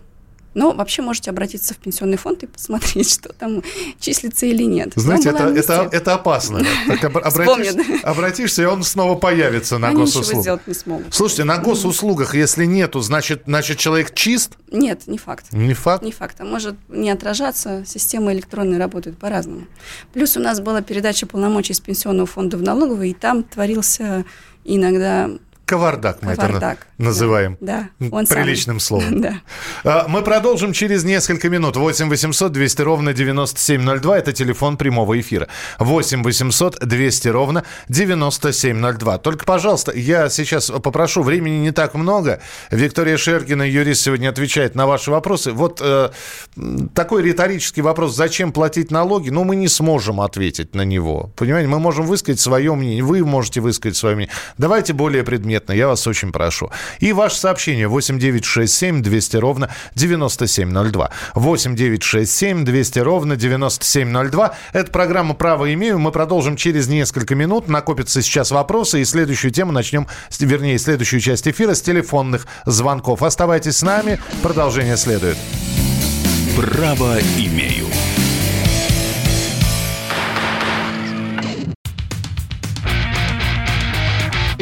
Но 0.53 0.73
вообще 0.73 1.01
можете 1.01 1.29
обратиться 1.29 1.73
в 1.73 1.77
пенсионный 1.77 2.17
фонд 2.17 2.43
и 2.43 2.47
посмотреть, 2.47 3.13
что 3.13 3.33
там 3.33 3.63
числится 3.99 4.45
или 4.45 4.63
нет. 4.63 4.93
Знаете, 4.95 5.29
это, 5.29 5.45
это, 5.45 5.89
это 5.91 6.13
опасно. 6.13 6.65
Так 6.87 7.03
обратишься, 7.15 7.83
обратишься, 8.03 8.61
и 8.63 8.65
он 8.65 8.83
снова 8.83 9.15
появится 9.15 9.77
на 9.77 9.89
Они 9.89 9.97
госуслугах. 9.97 10.41
сделать 10.41 10.67
не 10.67 10.73
смогут. 10.73 11.13
Слушайте, 11.13 11.43
на 11.45 11.57
госуслугах, 11.57 12.35
если 12.35 12.65
нету, 12.65 12.99
значит, 13.01 13.43
значит 13.45 13.77
человек 13.77 14.13
чист? 14.13 14.57
Нет, 14.71 15.07
не 15.07 15.17
факт. 15.17 15.45
Не 15.51 15.73
факт? 15.73 16.03
Не 16.03 16.11
факт. 16.11 16.35
А 16.39 16.45
может 16.45 16.75
не 16.89 17.09
отражаться, 17.09 17.83
система 17.85 18.33
электронная 18.33 18.79
работает 18.79 19.17
по-разному. 19.17 19.67
Плюс 20.13 20.35
у 20.37 20.39
нас 20.39 20.59
была 20.59 20.81
передача 20.81 21.25
полномочий 21.25 21.73
из 21.73 21.79
пенсионного 21.79 22.27
фонда 22.27 22.57
в 22.57 22.61
налоговый, 22.61 23.11
и 23.11 23.13
там 23.13 23.43
творился 23.43 24.25
иногда 24.63 25.29
Кавардак 25.71 26.21
мы 26.21 26.35
Кавардак, 26.35 26.79
это 26.79 26.85
называем. 26.97 27.57
Да, 27.61 27.87
он 28.11 28.25
Приличным 28.27 28.81
самый. 28.81 29.03
словом. 29.03 29.21
Да. 29.83 30.05
Мы 30.09 30.21
продолжим 30.21 30.73
через 30.73 31.05
несколько 31.05 31.49
минут. 31.49 31.77
8 31.77 32.09
800 32.09 32.51
200 32.51 32.81
ровно 32.81 33.13
9702. 33.13 34.17
Это 34.17 34.33
телефон 34.33 34.75
прямого 34.75 35.17
эфира. 35.17 35.47
8 35.79 36.23
800 36.23 36.85
200 36.85 37.27
ровно 37.29 37.63
9702. 37.87 39.17
Только, 39.19 39.45
пожалуйста, 39.45 39.93
я 39.95 40.27
сейчас 40.29 40.69
попрошу, 40.69 41.23
времени 41.23 41.59
не 41.59 41.71
так 41.71 41.93
много. 41.93 42.41
Виктория 42.69 43.15
Шеркина, 43.15 43.63
юрист, 43.63 44.01
сегодня 44.01 44.27
отвечает 44.27 44.75
на 44.75 44.87
ваши 44.87 45.09
вопросы. 45.09 45.53
Вот 45.53 45.79
э, 45.81 46.09
такой 46.93 47.23
риторический 47.23 47.81
вопрос. 47.81 48.13
Зачем 48.13 48.51
платить 48.51 48.91
налоги? 48.91 49.29
Ну, 49.29 49.45
мы 49.45 49.55
не 49.55 49.69
сможем 49.69 50.19
ответить 50.19 50.75
на 50.75 50.81
него. 50.81 51.31
Понимаете, 51.37 51.69
мы 51.69 51.79
можем 51.79 52.05
высказать 52.05 52.41
свое 52.41 52.75
мнение. 52.75 53.03
Вы 53.03 53.23
можете 53.23 53.61
высказать 53.61 53.95
свое 53.95 54.17
мнение. 54.17 54.35
Давайте 54.57 54.91
более 54.91 55.23
предметно 55.23 55.60
конкретно, 55.61 55.73
я 55.73 55.87
вас 55.87 56.07
очень 56.07 56.31
прошу. 56.31 56.69
И 56.99 57.13
ваше 57.13 57.37
сообщение 57.37 57.87
8967 57.87 59.01
200 59.01 59.37
ровно 59.37 59.69
9702. 59.95 61.09
8967 61.35 62.65
200 62.65 62.99
ровно 62.99 63.35
9702. 63.35 64.55
Это 64.73 64.91
программа 64.91 65.33
«Право 65.33 65.73
имею». 65.73 65.99
Мы 65.99 66.11
продолжим 66.11 66.55
через 66.55 66.87
несколько 66.87 67.35
минут. 67.35 67.69
Накопятся 67.69 68.21
сейчас 68.21 68.51
вопросы. 68.51 69.01
И 69.01 69.05
следующую 69.05 69.51
тему 69.51 69.71
начнем, 69.71 70.07
вернее, 70.39 70.77
следующую 70.77 71.21
часть 71.21 71.47
эфира 71.47 71.73
с 71.73 71.81
телефонных 71.81 72.47
звонков. 72.65 73.23
Оставайтесь 73.23 73.77
с 73.77 73.83
нами. 73.83 74.19
Продолжение 74.41 74.97
следует. 74.97 75.37
«Право 76.55 77.17
имею». 77.37 77.87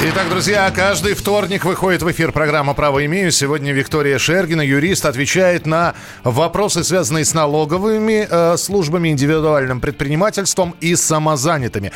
Итак, 0.00 0.28
друзья, 0.28 0.70
каждый 0.70 1.14
вторник 1.14 1.64
выходит 1.64 2.02
в 2.02 2.10
эфир 2.12 2.30
программа 2.30 2.72
«Право 2.72 3.04
имею». 3.06 3.32
Сегодня 3.32 3.72
Виктория 3.72 4.18
Шергина, 4.18 4.60
юрист, 4.60 5.04
отвечает 5.04 5.66
на 5.66 5.94
вопросы, 6.22 6.84
связанные 6.84 7.24
с 7.24 7.34
налоговыми 7.34 8.28
э, 8.30 8.56
службами, 8.58 9.08
индивидуальным 9.08 9.80
предпринимательством 9.80 10.76
и 10.80 10.94
самозанятыми. 10.94 11.90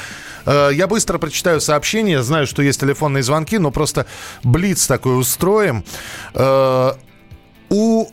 Э, 0.47 0.71
я 0.73 0.88
быстро 0.88 1.19
прочитаю 1.19 1.61
сообщение. 1.61 2.25
Знаю, 2.25 2.49
что 2.49 2.61
есть 2.61 2.81
телефонные 2.81 3.23
звонки, 3.23 3.59
но 3.59 3.71
просто 3.71 4.07
блиц 4.43 4.88
такой 4.88 5.21
устроим. 5.21 5.85
Э, 6.35 6.95
у 7.69 8.09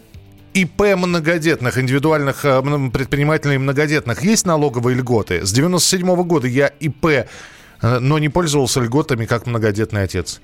ИП 0.54 0.82
многодетных, 0.98 1.80
индивидуальных 1.80 2.46
э, 2.46 2.62
предпринимателей 2.94 3.58
многодетных 3.58 4.22
есть 4.22 4.46
налоговые 4.46 4.96
льготы? 4.96 5.44
С 5.44 5.52
97 5.52 6.08
-го 6.08 6.24
года 6.24 6.48
я 6.48 6.68
ИП 6.68 7.26
но 7.82 8.20
не 8.20 8.30
пользовался 8.30 8.82
льготами, 8.82 9.26
как 9.26 9.46
многодетный 9.46 10.04
отец. 10.04 10.42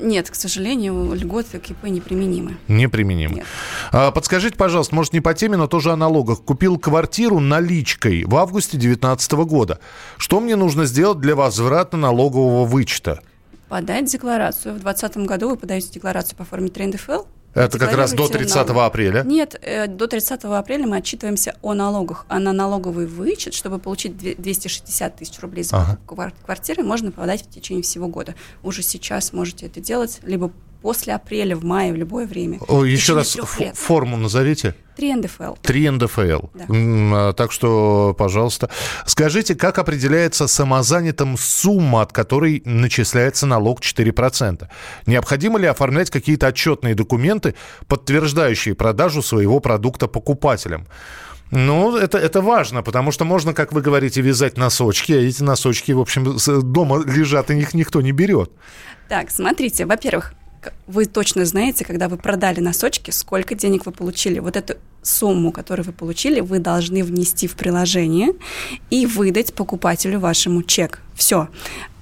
Нет, 0.00 0.30
к 0.30 0.34
сожалению, 0.34 1.12
льготы 1.14 1.58
к 1.58 1.70
ИП 1.70 1.84
неприменимы. 1.84 2.56
Неприменимы. 2.68 3.36
Нет. 3.36 3.46
А, 3.92 4.10
подскажите, 4.10 4.56
пожалуйста, 4.56 4.94
может, 4.94 5.12
не 5.12 5.20
по 5.20 5.34
теме, 5.34 5.56
но 5.56 5.66
тоже 5.66 5.92
о 5.92 5.96
налогах. 5.96 6.42
Купил 6.42 6.78
квартиру 6.78 7.38
наличкой 7.38 8.24
в 8.24 8.34
августе 8.36 8.78
2019 8.78 9.32
года. 9.32 9.78
Что 10.16 10.40
мне 10.40 10.56
нужно 10.56 10.86
сделать 10.86 11.18
для 11.18 11.36
возврата 11.36 11.96
налогового 11.96 12.64
вычета? 12.64 13.20
Подать 13.68 14.06
декларацию. 14.06 14.74
В 14.74 14.80
2020 14.80 15.28
году 15.28 15.50
вы 15.50 15.56
подаете 15.56 15.90
декларацию 15.90 16.36
по 16.36 16.44
форме 16.44 16.70
3 16.70 16.86
НДФЛ. 16.86 17.24
Это 17.54 17.78
как 17.78 17.92
раз 17.94 18.12
до 18.12 18.28
30 18.28 18.68
налог. 18.68 18.82
апреля? 18.84 19.22
Нет, 19.24 19.58
э, 19.60 19.86
до 19.86 20.06
30 20.06 20.44
апреля 20.44 20.86
мы 20.86 20.98
отчитываемся 20.98 21.56
о 21.62 21.74
налогах. 21.74 22.26
А 22.28 22.38
на 22.38 22.52
налоговый 22.52 23.06
вычет, 23.06 23.54
чтобы 23.54 23.78
получить 23.78 24.16
260 24.16 25.16
тысяч 25.16 25.38
рублей 25.40 25.64
за 25.64 25.76
ага. 25.78 26.32
квартиры, 26.44 26.84
можно 26.84 27.10
подать 27.10 27.42
в 27.42 27.50
течение 27.50 27.82
всего 27.82 28.08
года. 28.08 28.34
Уже 28.62 28.82
сейчас 28.82 29.32
можете 29.32 29.66
это 29.66 29.80
делать, 29.80 30.20
либо 30.22 30.52
после 30.82 31.14
апреля, 31.14 31.56
в 31.56 31.64
мае, 31.64 31.92
в 31.92 31.96
любое 31.96 32.26
время. 32.26 32.58
О, 32.68 32.84
еще 32.84 33.14
раз 33.14 33.36
форму 33.74 34.16
назовите. 34.16 34.74
3 34.96 35.14
НДФЛ. 35.14 35.54
3 35.62 35.90
НДФЛ. 35.90 36.40
Да. 36.54 36.66
А, 36.68 37.32
так 37.32 37.52
что, 37.52 38.14
пожалуйста, 38.18 38.68
скажите, 39.06 39.54
как 39.54 39.78
определяется 39.78 40.46
самозанятым 40.46 41.38
сумма, 41.38 42.02
от 42.02 42.12
которой 42.12 42.62
начисляется 42.64 43.46
налог 43.46 43.80
4%? 43.80 44.68
Необходимо 45.06 45.58
ли 45.58 45.66
оформлять 45.66 46.10
какие-то 46.10 46.48
отчетные 46.48 46.94
документы, 46.94 47.54
подтверждающие 47.86 48.74
продажу 48.74 49.22
своего 49.22 49.60
продукта 49.60 50.06
покупателям? 50.06 50.86
Ну, 51.50 51.96
это, 51.96 52.16
это 52.18 52.42
важно, 52.42 52.82
потому 52.82 53.10
что 53.10 53.24
можно, 53.24 53.54
как 53.54 53.72
вы 53.72 53.80
говорите, 53.80 54.20
вязать 54.20 54.56
носочки, 54.56 55.12
а 55.12 55.20
эти 55.20 55.42
носочки, 55.42 55.92
в 55.92 56.00
общем, 56.00 56.36
дома 56.62 57.02
лежат, 57.04 57.50
и 57.50 57.58
их 57.58 57.74
никто 57.74 58.00
не 58.00 58.12
берет. 58.12 58.52
Так, 59.08 59.30
смотрите, 59.30 59.86
во-первых, 59.86 60.34
вы 60.86 61.06
точно 61.06 61.44
знаете, 61.44 61.84
когда 61.84 62.08
вы 62.08 62.16
продали 62.16 62.60
носочки, 62.60 63.10
сколько 63.10 63.54
денег 63.54 63.86
вы 63.86 63.92
получили. 63.92 64.38
Вот 64.38 64.56
эту 64.56 64.74
сумму, 65.02 65.52
которую 65.52 65.86
вы 65.86 65.92
получили, 65.92 66.40
вы 66.40 66.58
должны 66.58 67.02
внести 67.02 67.46
в 67.46 67.54
приложение 67.54 68.34
и 68.90 69.06
выдать 69.06 69.54
покупателю 69.54 70.20
вашему 70.20 70.62
чек. 70.62 71.00
Все. 71.14 71.48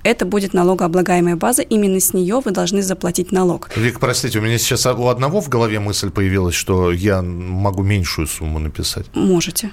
Это 0.05 0.25
будет 0.25 0.55
налогооблагаемая 0.55 1.37
база, 1.37 1.63
именно 1.63 2.01
с 2.01 2.15
нее 2.15 2.41
вы 2.43 2.51
должны 2.53 2.83
заплатить 2.83 3.33
налог. 3.33 3.69
Вик, 3.77 4.01
простите, 4.01 4.39
у 4.39 4.43
меня 4.43 4.57
сейчас 4.59 4.87
у 4.87 5.09
одного 5.09 5.41
в 5.41 5.49
голове 5.49 5.81
мысль 5.81 6.11
появилась, 6.11 6.55
что 6.55 6.93
я 6.93 7.21
могу 7.21 7.83
меньшую 7.83 8.27
сумму 8.27 8.59
написать. 8.59 9.07
Можете. 9.15 9.71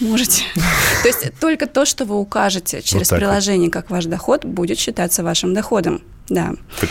Можете. 0.00 0.42
То 1.02 1.08
есть 1.08 1.38
только 1.38 1.66
то, 1.66 1.84
что 1.84 2.04
вы 2.04 2.16
укажете 2.16 2.82
через 2.82 3.08
приложение 3.08 3.70
как 3.70 3.90
ваш 3.90 4.06
доход, 4.06 4.44
будет 4.44 4.78
считаться 4.78 5.22
вашим 5.22 5.54
доходом. 5.54 6.02
Да. 6.28 6.54
Так. 6.80 6.90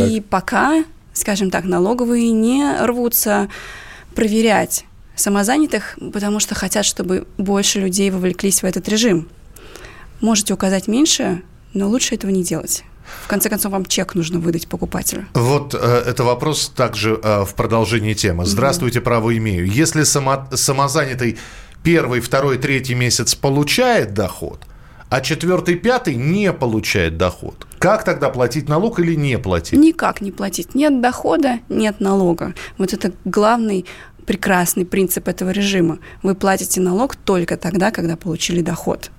И 0.00 0.20
пока, 0.20 0.84
скажем 1.12 1.50
так, 1.50 1.64
налоговые 1.64 2.30
не 2.32 2.84
рвутся 2.84 3.48
проверять 4.14 4.84
самозанятых, 5.14 5.98
потому 6.12 6.40
что 6.40 6.54
хотят, 6.54 6.84
чтобы 6.84 7.26
больше 7.38 7.80
людей 7.80 8.10
вовлеклись 8.10 8.62
в 8.62 8.64
этот 8.64 8.88
режим. 8.88 9.28
Можете 10.20 10.54
указать 10.54 10.88
меньше, 10.88 11.42
но 11.74 11.88
лучше 11.88 12.14
этого 12.14 12.30
не 12.30 12.42
делать. 12.42 12.84
В 13.24 13.28
конце 13.28 13.48
концов, 13.48 13.72
вам 13.72 13.84
чек 13.84 14.14
нужно 14.14 14.38
выдать 14.38 14.68
покупателю. 14.68 15.26
Вот 15.34 15.74
э, 15.74 15.78
это 15.78 16.24
вопрос 16.24 16.72
также 16.74 17.18
э, 17.22 17.44
в 17.44 17.54
продолжении 17.54 18.14
темы. 18.14 18.46
Здравствуйте, 18.46 19.00
mm-hmm. 19.00 19.02
право 19.02 19.36
имею. 19.36 19.66
Если 19.66 20.04
само, 20.04 20.48
самозанятый 20.52 21.38
первый, 21.82 22.20
второй, 22.20 22.58
третий 22.58 22.94
месяц 22.94 23.34
получает 23.34 24.14
доход, 24.14 24.60
а 25.10 25.20
четвертый, 25.20 25.74
пятый 25.74 26.14
не 26.14 26.52
получает 26.52 27.16
доход. 27.16 27.66
Как 27.82 28.04
тогда 28.04 28.30
платить 28.30 28.68
налог 28.68 29.00
или 29.00 29.16
не 29.16 29.38
платить? 29.40 29.76
Никак 29.76 30.20
не 30.20 30.30
платить. 30.30 30.76
Нет 30.76 31.00
дохода, 31.00 31.58
нет 31.68 31.98
налога. 31.98 32.54
Вот 32.78 32.92
это 32.92 33.10
главный 33.24 33.86
прекрасный 34.24 34.86
принцип 34.86 35.26
этого 35.26 35.50
режима. 35.50 35.98
Вы 36.22 36.36
платите 36.36 36.80
налог 36.80 37.16
только 37.16 37.56
тогда, 37.56 37.90
когда 37.90 38.16
получили 38.16 38.62
доход. 38.62 39.10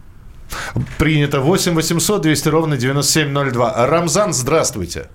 Принято. 0.98 1.42
8 1.42 1.74
800 1.74 2.22
200 2.22 2.48
ровно 2.48 2.78
9702. 2.78 3.86
Рамзан, 3.86 4.32
здравствуйте. 4.32 5.10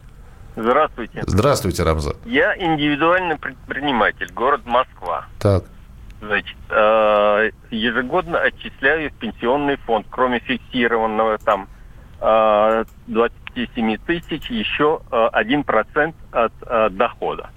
Здравствуйте. 0.55 1.23
Здравствуйте, 1.27 1.85
Рамзан. 1.85 2.17
Я 2.27 2.55
индивидуальный 2.55 3.39
предприниматель, 3.39 4.31
город 4.35 4.61
Москва. 4.67 5.25
Так. 5.39 5.65
Значит, 6.21 6.59
э, 6.69 7.51
ежегодно 7.71 8.41
отчисляю 8.41 9.11
в 9.11 9.15
пенсионный 9.15 9.77
фонд, 9.87 10.07
кроме 10.11 10.41
фиксированного 10.41 11.39
там 11.39 11.67
27 12.21 13.93
э, 13.93 13.99
тысяч, 13.99 14.51
еще 14.51 15.01
э, 15.11 15.29
один 15.33 15.65
процент 15.65 16.17
от 16.33 16.53
дохода. 16.95 17.51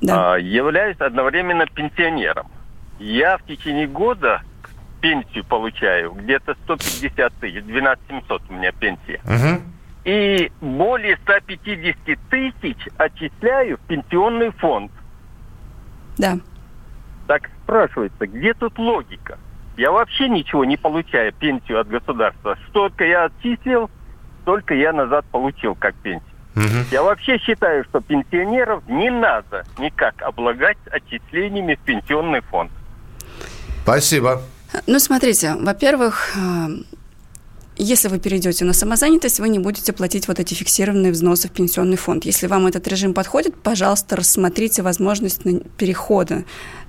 Да. 0.00 0.36
Являюсь 0.36 0.98
одновременно 0.98 1.66
пенсионером. 1.66 2.48
Я 2.98 3.38
в 3.38 3.44
течение 3.44 3.86
года 3.86 4.42
пенсию 5.00 5.44
получаю 5.44 6.12
где-то 6.12 6.56
150 6.64 7.32
тысяч, 7.34 7.62
12 7.62 8.02
700 8.08 8.42
у 8.48 8.52
меня 8.54 8.72
пенсия. 8.72 9.20
Угу. 9.24 9.62
И 10.04 10.50
более 10.60 11.16
150 11.18 11.96
тысяч 12.30 12.76
отчисляю 12.98 13.78
в 13.78 13.80
пенсионный 13.80 14.50
фонд. 14.52 14.90
Да. 16.18 16.38
Так 17.26 17.50
спрашивается, 17.62 18.26
где 18.26 18.54
тут 18.54 18.78
логика? 18.78 19.38
Я 19.76 19.90
вообще 19.90 20.28
ничего 20.28 20.64
не 20.64 20.76
получаю 20.76 21.32
пенсию 21.32 21.80
от 21.80 21.88
государства. 21.88 22.56
Столько 22.68 23.04
я 23.04 23.24
отчислил, 23.24 23.90
столько 24.42 24.74
я 24.74 24.92
назад 24.92 25.24
получил 25.30 25.74
как 25.74 25.94
пенсию. 25.96 26.30
Угу. 26.56 26.92
Я 26.92 27.02
вообще 27.02 27.38
считаю, 27.38 27.84
что 27.84 28.00
пенсионеров 28.00 28.84
не 28.88 29.10
надо 29.10 29.64
никак 29.78 30.22
облагать 30.22 30.78
отчислениями 30.90 31.74
в 31.74 31.80
пенсионный 31.80 32.42
фонд. 32.42 32.70
Спасибо. 33.82 34.40
Ну, 34.86 34.98
смотрите, 34.98 35.54
во-первых, 35.60 36.36
э, 36.36 36.68
если 37.76 38.06
вы 38.08 38.20
перейдете 38.20 38.64
на 38.64 38.72
самозанятость, 38.72 39.40
вы 39.40 39.48
не 39.48 39.58
будете 39.58 39.92
платить 39.92 40.28
вот 40.28 40.38
эти 40.38 40.54
фиксированные 40.54 41.10
взносы 41.10 41.48
в 41.48 41.50
пенсионный 41.50 41.96
фонд. 41.96 42.24
Если 42.24 42.46
вам 42.46 42.66
этот 42.68 42.86
режим 42.86 43.14
подходит, 43.14 43.56
пожалуйста, 43.56 44.14
рассмотрите 44.14 44.82
возможность 44.82 45.42
перехода 45.76 46.44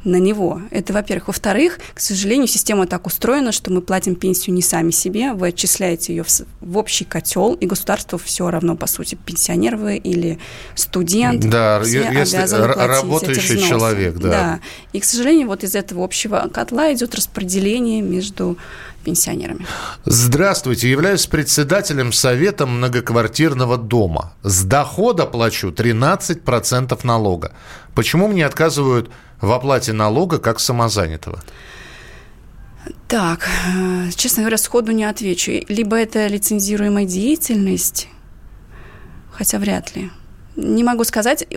на 0.06 0.18
него. 0.18 0.62
Это, 0.72 0.94
во-первых. 0.94 1.28
Во-вторых, 1.28 1.80
к 1.94 2.00
сожалению, 2.00 2.48
система 2.48 2.88
так 2.88 3.08
устроена, 3.08 3.52
что 3.52 3.72
мы 3.72 3.82
платим 3.82 4.16
пенсию 4.16 4.56
не 4.56 4.62
сами 4.62 4.92
себе, 4.92 5.34
вы 5.34 5.50
отчисляете 5.50 6.16
ее 6.16 6.24
в, 6.24 6.30
в 6.62 6.78
общий 6.78 7.06
котел, 7.06 7.54
и 7.54 7.66
государству 7.66 8.18
все 8.18 8.50
равно, 8.50 8.76
по 8.76 8.88
сути, 8.88 9.16
пенсионер 9.16 9.76
вы 9.76 9.98
или 9.98 10.40
студент. 10.76 11.42
Да, 11.50 11.82
если 11.84 12.38
работающий 12.38 13.60
человек, 13.60 14.16
да. 14.18 14.30
Да. 14.30 14.60
И, 14.94 15.00
к 15.00 15.06
сожалению, 15.06 15.48
вот 15.48 15.64
из 15.64 15.76
этого 15.76 16.04
общего 16.04 16.50
котла 16.54 16.94
идет 16.94 17.16
распределение 17.16 18.02
между 18.02 18.58
пенсионерами. 19.06 19.66
Здравствуйте, 20.06 20.90
являюсь 20.90 21.28
председателем 21.28 22.12
Совета 22.12 22.66
многоквартирного 22.66 23.78
дома. 23.78 24.34
С 24.44 24.64
дохода 24.64 25.26
плачу 25.26 25.70
13% 25.70 27.00
налога. 27.04 27.52
Почему 27.96 28.28
мне 28.28 28.46
отказывают 28.46 29.10
в 29.42 29.52
оплате 29.52 29.94
налога 29.94 30.38
как 30.38 30.60
самозанятого? 30.60 31.42
Так, 33.08 33.48
э, 33.68 34.10
честно 34.16 34.44
говоря, 34.44 34.58
сходу 34.58 34.92
не 34.92 35.06
отвечу. 35.06 35.52
Либо 35.70 35.96
это 35.96 36.28
лицензируемая 36.28 37.06
деятельность, 37.06 38.10
хотя 39.32 39.58
вряд 39.58 39.96
ли. 39.96 40.12
Не 40.56 40.84
могу 40.84 41.04
сказать. 41.04 41.48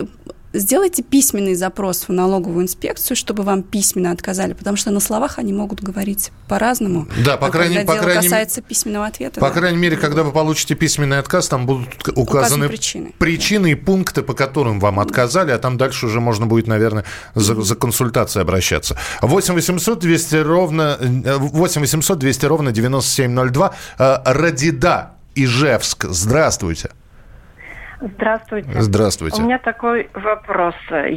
Сделайте 0.53 1.03
письменный 1.03 1.55
запрос 1.55 2.07
в 2.07 2.11
налоговую 2.11 2.63
инспекцию, 2.63 3.15
чтобы 3.15 3.43
вам 3.43 3.63
письменно 3.63 4.11
отказали, 4.11 4.53
потому 4.53 4.77
что 4.77 4.91
на 4.91 4.99
словах 4.99 5.39
они 5.39 5.53
могут 5.53 5.81
говорить 5.81 6.31
по-разному. 6.47 7.07
Да, 7.23 7.37
по 7.37 7.47
а 7.47 7.51
крайней, 7.51 7.75
когда 7.77 7.93
по 7.93 7.99
крайней, 7.99 8.23
касается 8.23 8.61
письменного 8.61 9.07
ответа. 9.07 9.39
По 9.39 9.49
да. 9.49 9.53
крайней 9.53 9.77
мере, 9.77 9.97
когда 9.97 10.23
вы 10.23 10.31
получите 10.31 10.75
письменный 10.75 11.19
отказ, 11.19 11.47
там 11.47 11.65
будут 11.65 11.87
указаны, 12.09 12.21
указаны 12.21 12.67
причины. 12.67 13.13
причины 13.17 13.71
и 13.71 13.75
пункты, 13.75 14.21
по 14.21 14.33
которым 14.33 14.79
вам 14.79 14.99
отказали, 14.99 15.51
а 15.51 15.59
там 15.59 15.77
дальше 15.77 16.07
уже 16.07 16.19
можно 16.19 16.45
будет, 16.45 16.67
наверное, 16.67 17.05
за, 17.35 17.59
за 17.61 17.75
консультацией 17.75 18.43
обращаться. 18.43 18.97
8 19.21 19.53
800 19.53 19.99
200 19.99 20.35
ровно 20.37 20.97
8 20.99 21.81
800 21.81 22.19
200 22.19 22.45
ровно 22.45 22.71
9702. 22.71 23.75
Э, 23.97 24.17
Радида 24.25 25.11
Ижевск. 25.35 26.05
Здравствуйте. 26.09 26.89
Здравствуйте. 28.01 28.69
Здравствуйте. 28.81 29.41
У 29.41 29.45
меня 29.45 29.59
такой 29.59 30.09
вопрос. 30.13 30.73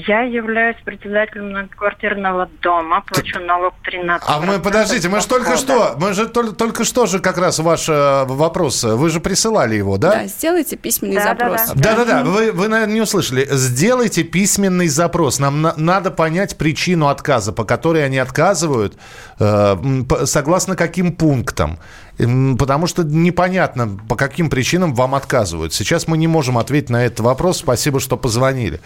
Я 0.08 0.22
являюсь 0.22 0.76
председателем 0.84 1.50
многоквартирного 1.50 2.48
дома, 2.60 3.02
плачу 3.06 3.38
налог 3.40 3.74
13 3.84 4.28
А 4.28 4.40
мы, 4.40 4.58
подождите, 4.58 5.08
мы 5.08 5.20
же 5.20 5.28
только 5.28 5.56
что, 5.56 5.94
мы 5.98 6.12
же 6.12 6.28
только, 6.28 6.52
только 6.52 6.84
что 6.84 7.06
же 7.06 7.20
как 7.20 7.38
раз 7.38 7.60
ваш 7.60 7.88
э, 7.88 8.24
вопрос, 8.26 8.82
вы 8.82 9.10
же 9.10 9.20
присылали 9.20 9.76
его, 9.76 9.96
да? 9.96 10.10
Да, 10.10 10.26
сделайте 10.26 10.76
письменный 10.76 11.16
Да, 11.16 11.34
да, 11.34 11.50
запрос. 11.50 11.72
да. 11.74 11.94
Да-да-да, 11.94 12.24
вы, 12.24 12.50
вы, 12.50 12.66
наверное, 12.66 12.94
не 12.94 13.00
услышали. 13.00 13.46
Сделайте 13.50 14.24
письменный 14.24 14.88
запрос. 14.88 15.38
Нам 15.38 15.62
на- 15.62 15.74
надо 15.76 16.10
понять 16.10 16.58
причину 16.58 17.06
отказа, 17.06 17.52
по 17.52 17.64
которой 17.64 18.04
они 18.04 18.18
отказывают, 18.18 18.98
э, 19.38 19.76
согласно 20.24 20.74
каким 20.74 21.12
пунктам. 21.12 21.78
М, 22.18 22.56
Потому 22.56 22.86
что 22.86 23.02
непонятно, 23.02 23.98
по 24.08 24.16
каким 24.16 24.50
причинам 24.50 24.94
вам 24.94 25.14
отказывают. 25.14 25.72
Сейчас 25.72 26.06
мы 26.06 26.18
не 26.18 26.28
можем 26.28 26.58
ответить 26.58 26.90
на 26.90 27.04
этот 27.04 27.20
вопрос. 27.20 27.58
Спасибо, 27.58 28.00
что 28.00 28.16
позвонили. 28.16 28.80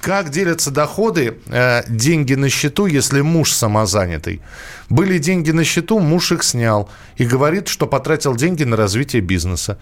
Как 0.00 0.30
делятся 0.30 0.70
доходы, 0.70 1.34
э, 1.46 1.82
деньги 1.88 2.34
на 2.34 2.48
счету, 2.48 2.86
если 2.86 3.20
муж 3.20 3.52
самозанятый? 3.52 4.40
Были 4.88 5.18
деньги 5.18 5.50
на 5.50 5.62
счету, 5.62 5.98
муж 5.98 6.32
их 6.32 6.42
снял 6.42 6.88
и 7.18 7.26
говорит, 7.26 7.68
что 7.68 7.86
потратил 7.86 8.34
деньги 8.34 8.64
на 8.64 8.76
развитие 8.76 9.20
бизнеса. 9.20 9.78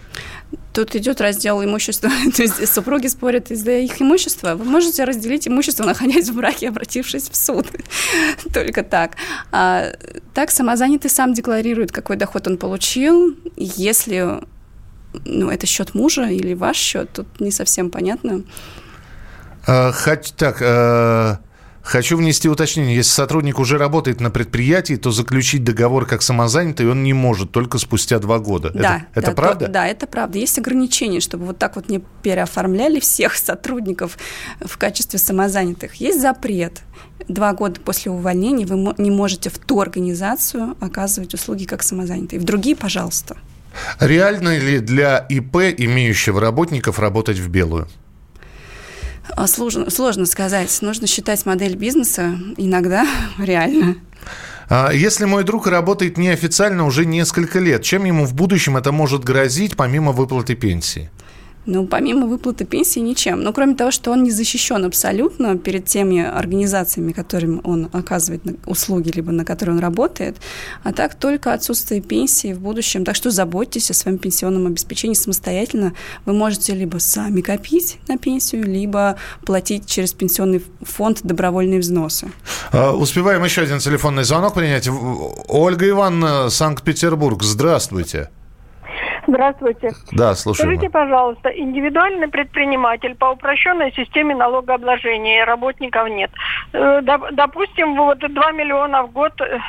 Тут 0.73 0.95
идет 0.95 1.21
раздел 1.21 1.63
имущества. 1.63 2.09
То 2.35 2.43
есть 2.43 2.73
супруги 2.73 3.07
спорят 3.07 3.49
из-за 3.51 3.71
их 3.71 4.01
имущества. 4.01 4.55
Вы 4.55 4.65
можете 4.65 5.05
разделить 5.05 5.47
имущество, 5.47 5.85
находясь 5.85 6.29
в 6.29 6.35
браке, 6.35 6.67
обратившись 6.67 7.29
в 7.29 7.35
суд. 7.35 7.67
Только 8.53 8.83
так. 8.83 9.15
А, 9.51 9.93
так 10.33 10.51
самозанятый 10.51 11.09
сам 11.09 11.33
декларирует, 11.33 11.93
какой 11.93 12.17
доход 12.17 12.47
он 12.47 12.57
получил. 12.57 13.37
Если 13.55 14.41
ну, 15.25 15.49
это 15.49 15.65
счет 15.65 15.95
мужа 15.95 16.27
или 16.27 16.53
ваш 16.53 16.77
счет, 16.77 17.09
тут 17.13 17.39
не 17.39 17.51
совсем 17.51 17.89
понятно. 17.89 18.43
Э, 19.67 19.91
хот- 19.91 20.33
так, 20.37 20.57
э, 20.61 21.37
хочу 21.81 22.17
внести 22.17 22.47
уточнение. 22.49 22.95
Если 22.95 23.11
сотрудник 23.11 23.59
уже 23.59 23.77
работает 23.77 24.19
на 24.21 24.29
предприятии, 24.29 24.95
то 24.95 25.11
заключить 25.11 25.63
договор 25.63 26.05
как 26.05 26.21
самозанятый 26.21 26.89
он 26.89 27.03
не 27.03 27.13
может, 27.13 27.51
только 27.51 27.77
спустя 27.77 28.19
два 28.19 28.39
года. 28.39 28.71
Да, 28.73 29.05
это, 29.13 29.19
это 29.19 29.27
да, 29.27 29.33
правда? 29.33 29.65
то- 29.65 29.71
да, 29.71 29.87
это 29.87 30.07
правда. 30.07 30.37
Есть 30.39 30.57
ограничения, 30.59 31.19
чтобы 31.19 31.45
вот 31.45 31.57
так 31.57 31.75
вот 31.75 31.89
не 31.89 32.01
переоформляли 32.23 32.99
всех 32.99 33.33
сотрудников 33.35 34.17
в 34.61 34.77
качестве 34.77 35.19
самозанятых. 35.19 35.95
Есть 35.95 36.21
запрет. 36.21 36.81
Два 37.27 37.53
года 37.53 37.79
после 37.81 38.11
увольнения 38.11 38.65
вы 38.65 38.93
не 38.97 39.11
можете 39.11 39.49
в 39.49 39.57
ту 39.59 39.81
организацию 39.81 40.75
оказывать 40.79 41.33
услуги 41.33 41.65
как 41.65 41.83
самозанятые. 41.83 42.39
В 42.39 42.43
другие, 42.43 42.75
пожалуйста. 42.75 43.35
Реально 43.99 44.57
ли 44.57 44.79
для 44.79 45.17
ИП, 45.29 45.57
имеющего 45.77 46.39
работников, 46.41 46.97
работать 46.97 47.37
в 47.37 47.49
белую? 47.49 47.87
А, 49.35 49.47
Сложно, 49.47 49.89
сложно 49.89 50.25
сказать. 50.25 50.77
Нужно 50.81 51.07
считать 51.07 51.45
модель 51.45 51.75
бизнеса. 51.75 52.37
Иногда 52.57 53.07
реально. 53.37 53.95
А 54.69 54.91
Если 54.91 55.25
мой 55.25 55.43
друг 55.43 55.67
работает 55.67 56.17
неофициально 56.17 56.85
уже 56.85 57.05
несколько 57.05 57.59
лет, 57.59 57.83
чем 57.83 58.05
ему 58.05 58.25
в 58.25 58.33
будущем 58.33 58.77
это 58.77 58.91
может 58.91 59.23
грозить, 59.23 59.75
помимо 59.75 60.11
выплаты 60.11 60.55
пенсии? 60.55 61.09
Ну, 61.71 61.85
помимо 61.85 62.25
выплаты 62.25 62.65
пенсии, 62.65 62.99
ничем. 62.99 63.41
Ну, 63.41 63.53
кроме 63.53 63.75
того, 63.75 63.91
что 63.91 64.11
он 64.11 64.23
не 64.23 64.31
защищен 64.31 64.85
абсолютно 64.85 65.55
перед 65.55 65.85
теми 65.85 66.19
организациями, 66.19 67.11
которым 67.11 67.61
он 67.63 67.89
оказывает 67.93 68.41
услуги, 68.65 69.11
либо 69.11 69.31
на 69.31 69.45
которые 69.45 69.75
он 69.75 69.81
работает, 69.81 70.37
а 70.83 70.93
так 70.93 71.13
только 71.13 71.53
отсутствие 71.53 72.01
пенсии 72.01 72.53
в 72.53 72.59
будущем. 72.59 73.05
Так 73.05 73.15
что 73.15 73.29
заботьтесь 73.29 73.91
о 73.91 73.93
своем 73.93 74.17
пенсионном 74.17 74.65
обеспечении 74.65 75.13
самостоятельно. 75.13 75.93
Вы 76.25 76.33
можете 76.33 76.73
либо 76.73 76.97
сами 76.97 77.41
копить 77.41 77.99
на 78.07 78.17
пенсию, 78.17 78.65
либо 78.65 79.17
платить 79.45 79.85
через 79.85 80.13
пенсионный 80.13 80.63
фонд 80.81 81.19
добровольные 81.21 81.79
взносы. 81.79 82.31
А, 82.71 82.93
Успеваем 82.93 83.43
еще 83.43 83.61
один 83.61 83.77
телефонный 83.77 84.23
звонок 84.23 84.55
принять. 84.55 84.89
Ольга 85.47 85.87
Ивановна, 85.87 86.49
Санкт-Петербург, 86.49 87.43
здравствуйте. 87.43 88.31
Здравствуйте. 89.27 89.91
Да, 90.11 90.33
слушаю. 90.35 90.67
Скажите, 90.67 90.89
пожалуйста, 90.89 91.49
индивидуальный 91.49 92.27
предприниматель 92.27 93.15
по 93.15 93.31
упрощенной 93.31 93.91
системе 93.93 94.35
налогообложения, 94.35 95.45
работников 95.45 96.09
нет. 96.09 96.31
Э, 96.73 96.99
доп- 97.01 97.29
Допустим, 97.31 97.95
вот 97.95 98.19
2 98.19 98.51
миллиона 98.51 99.03
в 99.03 99.11
год 99.11 99.33
э, 99.41 99.59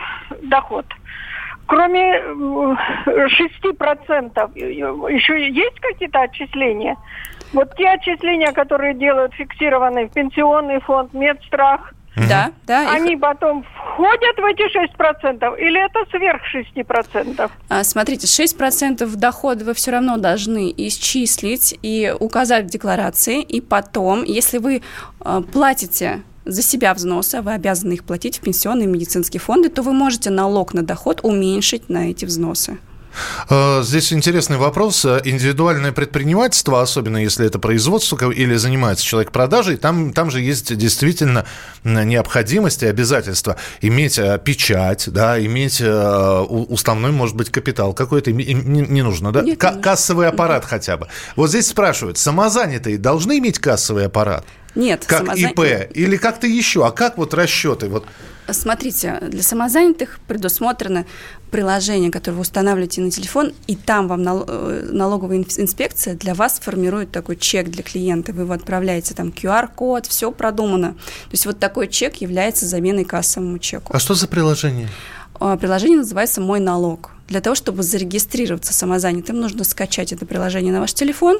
доход. 0.42 0.86
Кроме 1.66 2.16
э, 2.16 2.22
6% 2.26 2.76
э, 4.56 4.60
еще 5.12 5.48
есть 5.50 5.80
какие-то 5.80 6.20
отчисления? 6.22 6.96
Вот 7.52 7.74
те 7.76 7.88
отчисления, 7.88 8.52
которые 8.52 8.94
делают 8.94 9.34
фиксированный 9.34 10.06
в 10.06 10.12
пенсионный 10.12 10.80
фонд, 10.80 11.12
медстрах, 11.14 11.92
Да, 12.16 12.52
да. 12.66 12.84
их- 12.84 13.02
они 13.02 13.16
потом 13.16 13.64
входят 13.64 14.36
в 14.36 14.44
эти 14.44 14.68
6% 14.68 15.56
или 15.58 15.84
это 15.84 16.10
сверх 16.10 16.42
6%? 16.52 17.50
А, 17.68 17.84
Смотрите, 17.84 18.26
6% 18.26 19.16
дохода 19.16 19.64
вы 19.64 19.74
все 19.74 19.92
равно 19.92 20.16
должны 20.16 20.72
исчислить 20.76 21.78
и 21.82 22.12
указать 22.18 22.64
в 22.66 22.68
декларации. 22.68 23.42
И 23.42 23.60
потом, 23.60 24.22
если 24.24 24.58
вы 24.58 24.82
а, 25.20 25.40
платите 25.42 26.22
за 26.44 26.62
себя 26.62 26.94
взносы, 26.94 27.36
а 27.36 27.42
вы 27.42 27.52
обязаны 27.52 27.92
их 27.92 28.04
платить 28.04 28.38
в 28.38 28.40
пенсионные 28.42 28.88
и 28.88 28.90
медицинские 28.90 29.40
фонды, 29.40 29.68
то 29.68 29.82
вы 29.82 29.92
можете 29.92 30.30
налог 30.30 30.74
на 30.74 30.82
доход 30.82 31.20
уменьшить 31.22 31.88
на 31.88 32.10
эти 32.10 32.24
взносы. 32.24 32.78
Э, 33.48 33.82
Здесь 33.82 34.12
интересный 34.12 34.56
вопрос. 34.56 35.04
Индивидуальное 35.04 35.92
предпринимательство, 35.92 36.82
особенно 36.82 37.16
если 37.18 37.46
это 37.46 37.58
производство 37.58 38.30
или 38.30 38.54
занимается 38.56 39.04
человек 39.04 39.32
продажей, 39.32 39.76
там, 39.76 40.12
там 40.12 40.30
же 40.30 40.40
есть 40.40 40.76
действительно 40.76 41.44
необходимость 41.84 42.82
и 42.82 42.86
обязательство 42.86 43.56
иметь 43.80 44.18
э, 44.18 44.40
печать, 44.42 45.08
да, 45.10 45.42
иметь 45.44 45.80
э, 45.80 46.40
уставной, 46.40 47.10
может 47.10 47.36
быть, 47.36 47.50
капитал 47.50 47.94
какой-то, 47.94 48.32
не, 48.32 49.02
нужно, 49.02 49.32
да? 49.32 49.42
Нет, 49.42 49.62
нужно. 49.62 49.80
кассовый 49.80 50.28
аппарат 50.28 50.64
хотя 50.64 50.96
бы. 50.96 51.08
Вот 51.36 51.50
здесь 51.50 51.68
спрашивают, 51.68 52.18
самозанятые 52.18 52.98
должны 52.98 53.38
иметь 53.38 53.58
кассовый 53.58 54.06
аппарат? 54.06 54.44
Нет, 54.74 55.04
Как 55.06 55.22
самозан- 55.24 55.50
ИП? 55.52 55.90
Или 55.94 56.16
как-то 56.16 56.46
еще? 56.46 56.86
А 56.86 56.90
как 56.90 57.18
вот 57.18 57.34
расчеты? 57.34 57.88
Вот 57.88 58.04
Смотрите, 58.52 59.18
для 59.28 59.42
самозанятых 59.44 60.18
предусмотрено 60.26 61.04
приложение, 61.52 62.10
которое 62.10 62.34
вы 62.36 62.40
устанавливаете 62.42 63.00
на 63.00 63.10
телефон, 63.12 63.52
и 63.68 63.76
там 63.76 64.08
вам 64.08 64.22
нал- 64.24 64.44
э, 64.46 64.88
налоговая 64.90 65.38
инс- 65.38 65.60
инспекция 65.60 66.14
для 66.14 66.34
вас 66.34 66.58
формирует 66.60 67.12
такой 67.12 67.36
чек 67.36 67.68
для 67.68 67.84
клиента. 67.84 68.32
Вы 68.32 68.42
его 68.42 68.52
отправляете, 68.52 69.14
там 69.14 69.28
QR-код, 69.30 70.06
все 70.06 70.32
продумано. 70.32 70.94
То 70.94 71.30
есть 71.32 71.46
вот 71.46 71.60
такой 71.60 71.86
чек 71.86 72.16
является 72.16 72.66
заменой 72.66 73.04
кассовому 73.04 73.58
чеку. 73.60 73.92
А 73.94 74.00
что 74.00 74.14
за 74.14 74.26
приложение? 74.26 74.88
А, 75.40 75.56
Приложение 75.56 75.96
называется 75.96 76.40
«Мой 76.42 76.60
налог». 76.60 77.10
Для 77.26 77.40
того, 77.40 77.54
чтобы 77.54 77.82
зарегистрироваться 77.82 78.74
самозанятым, 78.74 79.40
нужно 79.40 79.64
скачать 79.64 80.12
это 80.12 80.26
приложение 80.26 80.72
на 80.72 80.80
ваш 80.80 80.92
телефон, 80.92 81.38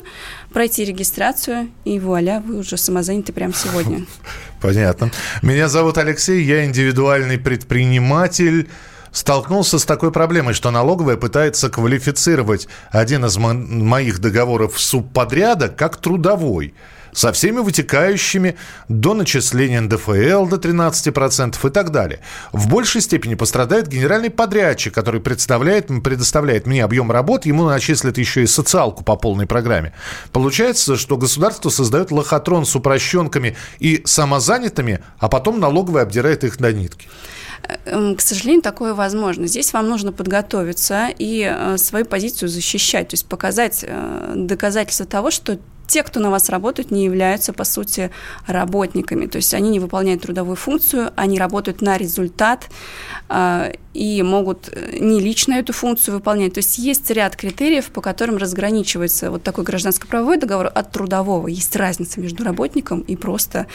пройти 0.52 0.84
регистрацию, 0.84 1.68
и 1.84 1.98
вуаля, 1.98 2.42
вы 2.46 2.58
уже 2.58 2.76
самозаняты 2.76 3.32
прямо 3.32 3.52
сегодня. 3.52 4.06
Понятно. 4.60 5.10
Меня 5.42 5.68
зовут 5.68 5.98
Алексей, 5.98 6.42
я 6.44 6.64
индивидуальный 6.64 7.38
предприниматель. 7.38 8.70
Столкнулся 9.12 9.80
с 9.80 9.84
такой 9.84 10.12
проблемой, 10.12 10.54
что 10.54 10.70
налоговая 10.70 11.16
пытается 11.16 11.68
квалифицировать 11.68 12.68
один 12.90 13.24
из 13.24 13.36
мо- 13.36 13.52
моих 13.52 14.20
договоров 14.20 14.80
субподряда 14.80 15.68
как 15.68 15.96
трудовой 15.96 16.72
со 17.12 17.32
всеми 17.32 17.60
вытекающими 17.60 18.56
до 18.88 19.14
начисления 19.14 19.80
НДФЛ 19.80 20.46
до 20.46 20.56
13% 20.56 21.68
и 21.68 21.70
так 21.70 21.90
далее. 21.90 22.20
В 22.52 22.68
большей 22.68 23.00
степени 23.00 23.34
пострадает 23.34 23.88
генеральный 23.88 24.30
подрядчик, 24.30 24.94
который 24.94 25.20
представляет, 25.20 25.88
предоставляет 26.02 26.66
мне 26.66 26.84
объем 26.84 27.10
работ, 27.10 27.46
ему 27.46 27.64
начислят 27.64 28.18
еще 28.18 28.42
и 28.42 28.46
социалку 28.46 29.04
по 29.04 29.16
полной 29.16 29.46
программе. 29.46 29.92
Получается, 30.32 30.96
что 30.96 31.16
государство 31.16 31.70
создает 31.70 32.10
лохотрон 32.10 32.66
с 32.66 32.74
упрощенками 32.74 33.56
и 33.78 34.02
самозанятыми, 34.04 35.00
а 35.18 35.28
потом 35.28 35.60
налоговая 35.60 36.02
обдирает 36.02 36.44
их 36.44 36.58
до 36.58 36.72
нитки. 36.72 37.08
Эм, 37.84 38.16
К 38.16 38.20
сожалению, 38.20 38.62
такое 38.62 38.94
возможно. 38.94 39.46
Здесь 39.46 39.72
вам 39.72 39.88
нужно 39.88 40.12
подготовиться 40.12 41.08
и 41.18 41.48
э, 41.48 41.76
свою 41.78 42.04
позицию 42.04 42.48
защищать, 42.48 43.08
то 43.08 43.14
есть 43.14 43.26
показать 43.26 43.84
э, 43.86 44.32
доказательства 44.36 45.06
того, 45.06 45.30
что 45.30 45.58
те, 45.90 46.02
кто 46.02 46.20
на 46.20 46.30
вас 46.30 46.50
работают, 46.50 46.92
не 46.92 47.04
являются, 47.04 47.52
по 47.52 47.64
сути, 47.64 48.10
работниками. 48.46 49.26
То 49.26 49.38
есть 49.38 49.54
они 49.54 49.70
не 49.70 49.80
выполняют 49.80 50.22
трудовую 50.22 50.56
функцию, 50.56 51.10
они 51.16 51.38
работают 51.38 51.82
на 51.82 51.98
результат 51.98 52.70
э, 53.28 53.72
и 53.94 54.22
могут 54.22 54.68
э, 54.72 54.98
не 55.00 55.20
лично 55.20 55.54
эту 55.54 55.72
функцию 55.72 56.14
выполнять. 56.14 56.54
То 56.54 56.58
есть 56.58 56.78
есть 56.78 57.10
ряд 57.10 57.36
критериев, 57.36 57.86
по 57.86 58.00
которым 58.00 58.36
разграничивается 58.36 59.30
вот 59.30 59.42
такой 59.42 59.64
гражданско-правовой 59.64 60.38
договор 60.38 60.70
от 60.72 60.92
трудового. 60.92 61.48
Есть 61.48 61.74
разница 61.76 62.20
между 62.20 62.44
работником 62.44 63.00
и 63.00 63.16
просто 63.16 63.66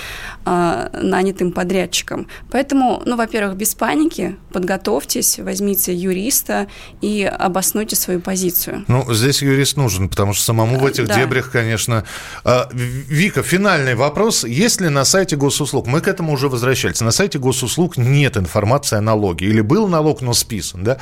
э, 0.46 0.90
нанятым 1.02 1.52
подрядчиком. 1.52 2.28
Поэтому, 2.52 3.02
ну, 3.06 3.18
во-первых, 3.18 3.58
без 3.58 3.76
паники, 3.76 4.38
подготовьтесь, 4.52 5.40
возьмите 5.40 5.94
юриста 5.94 6.68
и 7.02 7.24
обоснуйте 7.24 7.96
свою 7.96 8.22
позицию. 8.22 8.86
Ну, 8.88 9.14
здесь 9.14 9.42
юрист 9.42 9.78
нужен, 9.78 10.10
потому 10.10 10.34
что 10.34 10.46
самому 10.46 10.80
в 10.80 10.86
этих 10.86 11.08
да. 11.08 11.16
дебрях, 11.16 11.52
конечно... 11.52 12.06
А, 12.44 12.70
Вика, 12.72 13.44
финальный 13.44 13.96
вопрос. 13.96 14.44
Есть 14.46 14.82
ли 14.82 14.90
на 14.90 15.06
сайте 15.06 15.36
госуслуг, 15.36 15.88
мы 15.88 16.02
к 16.02 16.08
этому 16.08 16.34
уже 16.34 16.50
возвращались, 16.50 17.02
на 17.02 17.12
сайте 17.12 17.40
госуслуг 17.40 17.98
нет 17.98 18.38
информации 18.38 18.98
о 18.98 19.02
налоге, 19.02 19.48
или 19.48 19.62
был 19.62 19.88
налог, 19.88 20.05
но 20.22 20.34
списан, 20.34 20.84
да? 20.84 20.98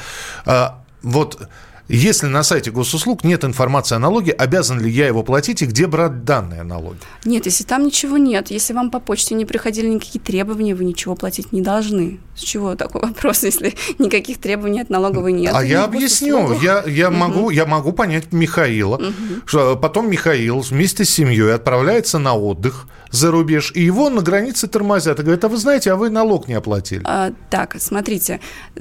А, 0.45 0.83
вот 1.01 1.49
если 1.89 2.27
на 2.27 2.43
сайте 2.43 2.71
госуслуг 2.71 3.25
нет 3.25 3.43
информации 3.43 3.95
о 3.95 3.99
налоге, 3.99 4.31
обязан 4.31 4.79
ли 4.79 4.89
я 4.89 5.05
его 5.07 5.21
платить 5.21 5.61
и 5.61 5.65
где 5.65 5.85
брать 5.85 6.23
данные 6.23 6.61
о 6.61 6.63
налоге? 6.63 6.99
Нет, 7.25 7.45
если 7.45 7.65
там 7.65 7.85
ничего 7.85 8.17
нет, 8.17 8.51
если 8.51 8.73
вам 8.73 8.89
по 8.89 8.99
почте 8.99 9.35
не 9.35 9.45
приходили 9.45 9.87
никакие 9.87 10.23
требования, 10.23 10.75
вы 10.75 10.85
ничего 10.85 11.15
платить 11.15 11.51
не 11.51 11.61
должны. 11.61 12.19
С 12.37 12.41
чего 12.41 12.75
такой 12.75 13.01
вопрос, 13.01 13.43
если 13.43 13.75
никаких 13.99 14.39
требований 14.39 14.81
от 14.81 14.89
налоговой 14.89 15.33
нет? 15.33 15.53
А 15.53 15.63
я 15.63 15.83
объясню. 15.83 16.57
Я, 16.61 16.83
я, 16.87 17.09
угу. 17.09 17.17
могу, 17.17 17.49
я 17.49 17.65
могу 17.65 17.91
понять 17.91 18.31
Михаила, 18.31 18.95
угу. 18.95 19.13
что 19.45 19.75
потом 19.75 20.09
Михаил 20.09 20.61
вместе 20.61 21.03
с 21.03 21.09
семьей 21.09 21.53
отправляется 21.53 22.17
на 22.17 22.33
отдых 22.33 22.87
за 23.13 23.29
рубеж, 23.29 23.71
и 23.75 23.81
его 23.81 24.09
на 24.09 24.21
границе 24.21 24.67
тормозят. 24.67 25.19
И 25.19 25.21
говорят, 25.21 25.43
а 25.43 25.47
вы 25.47 25.57
знаете, 25.57 25.91
а 25.91 25.95
вы 25.95 26.09
налог 26.09 26.47
не 26.47 26.55
оплатили. 26.55 27.01
А, 27.05 27.31
так, 27.51 27.75
смотрите, 27.77 28.39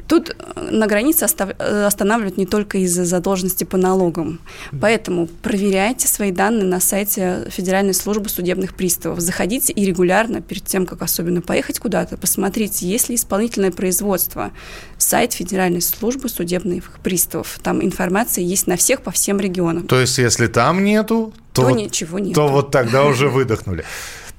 тут 0.08 0.30
э, 0.30 0.70
на 0.70 0.86
границе 0.86 1.26
э, 1.26 1.84
останавливают 1.84 2.38
не 2.38 2.46
только 2.46 2.78
из-за 2.78 3.04
задолженности 3.04 3.64
по 3.64 3.76
налогам. 3.76 4.40
Поэтому 4.80 5.26
проверяйте 5.26 6.08
свои 6.08 6.32
данные 6.32 6.64
на 6.64 6.80
сайте 6.80 7.46
Федеральной 7.50 7.92
службы 7.92 8.30
судебных 8.30 8.74
приставов. 8.74 9.20
Заходите 9.20 9.70
и 9.74 9.84
регулярно, 9.84 10.40
перед 10.40 10.64
тем, 10.64 10.86
как 10.86 11.02
особенно 11.02 11.42
поехать 11.42 11.78
куда-то, 11.78 12.16
посмотрите, 12.16 12.86
есть 12.86 13.10
ли 13.10 13.16
исполнительное 13.16 13.70
производство. 13.70 14.52
Сайт 14.96 15.34
Федеральной 15.34 15.82
службы 15.82 16.30
судебных 16.30 17.00
приставов. 17.02 17.58
Там 17.62 17.84
информация 17.84 18.44
есть 18.44 18.66
на 18.66 18.78
всех 18.78 19.02
по 19.02 19.10
всем 19.10 19.38
регионам. 19.40 19.86
То 19.86 20.00
есть, 20.00 20.16
если 20.16 20.46
там 20.46 20.84
нету, 20.84 21.34
то, 21.52 21.62
то 21.62 21.68
вот, 21.68 21.76
ничего 21.76 22.18
нет. 22.18 22.34
То 22.34 22.48
вот 22.48 22.70
тогда 22.70 23.04
уже 23.04 23.28
выдохнули. 23.28 23.84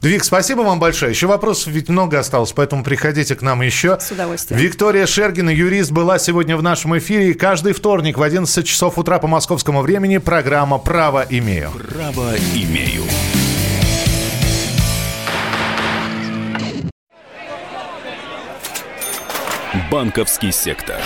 Вик, 0.03 0.25
спасибо 0.25 0.61
вам 0.61 0.79
большое. 0.79 1.11
Еще 1.11 1.27
вопросов 1.27 1.67
ведь 1.67 1.87
много 1.87 2.19
осталось, 2.19 2.51
поэтому 2.51 2.83
приходите 2.83 3.35
к 3.35 3.41
нам 3.41 3.61
еще. 3.61 3.97
С 4.01 4.11
удовольствием. 4.11 4.59
Виктория 4.59 5.05
Шергина, 5.05 5.49
юрист, 5.49 5.91
была 5.91 6.19
сегодня 6.19 6.57
в 6.57 6.61
нашем 6.61 6.97
эфире. 6.97 7.29
И 7.29 7.33
каждый 7.33 7.71
вторник 7.71 8.17
в 8.17 8.21
11 8.21 8.67
часов 8.67 8.97
утра 8.97 9.19
по 9.19 9.27
московскому 9.27 9.81
времени 9.81 10.17
программа 10.17 10.77
«Право 10.77 11.25
имею». 11.29 11.71
«Право 11.71 12.35
имею». 12.53 13.03
Банковский 19.89 20.51
сектор. 20.51 20.97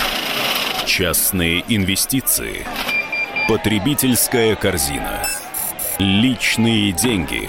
Частные 0.86 1.64
инвестиции. 1.68 2.66
Потребительская 3.48 4.56
корзина. 4.56 5.24
Личные 6.00 6.92
деньги. 6.92 7.48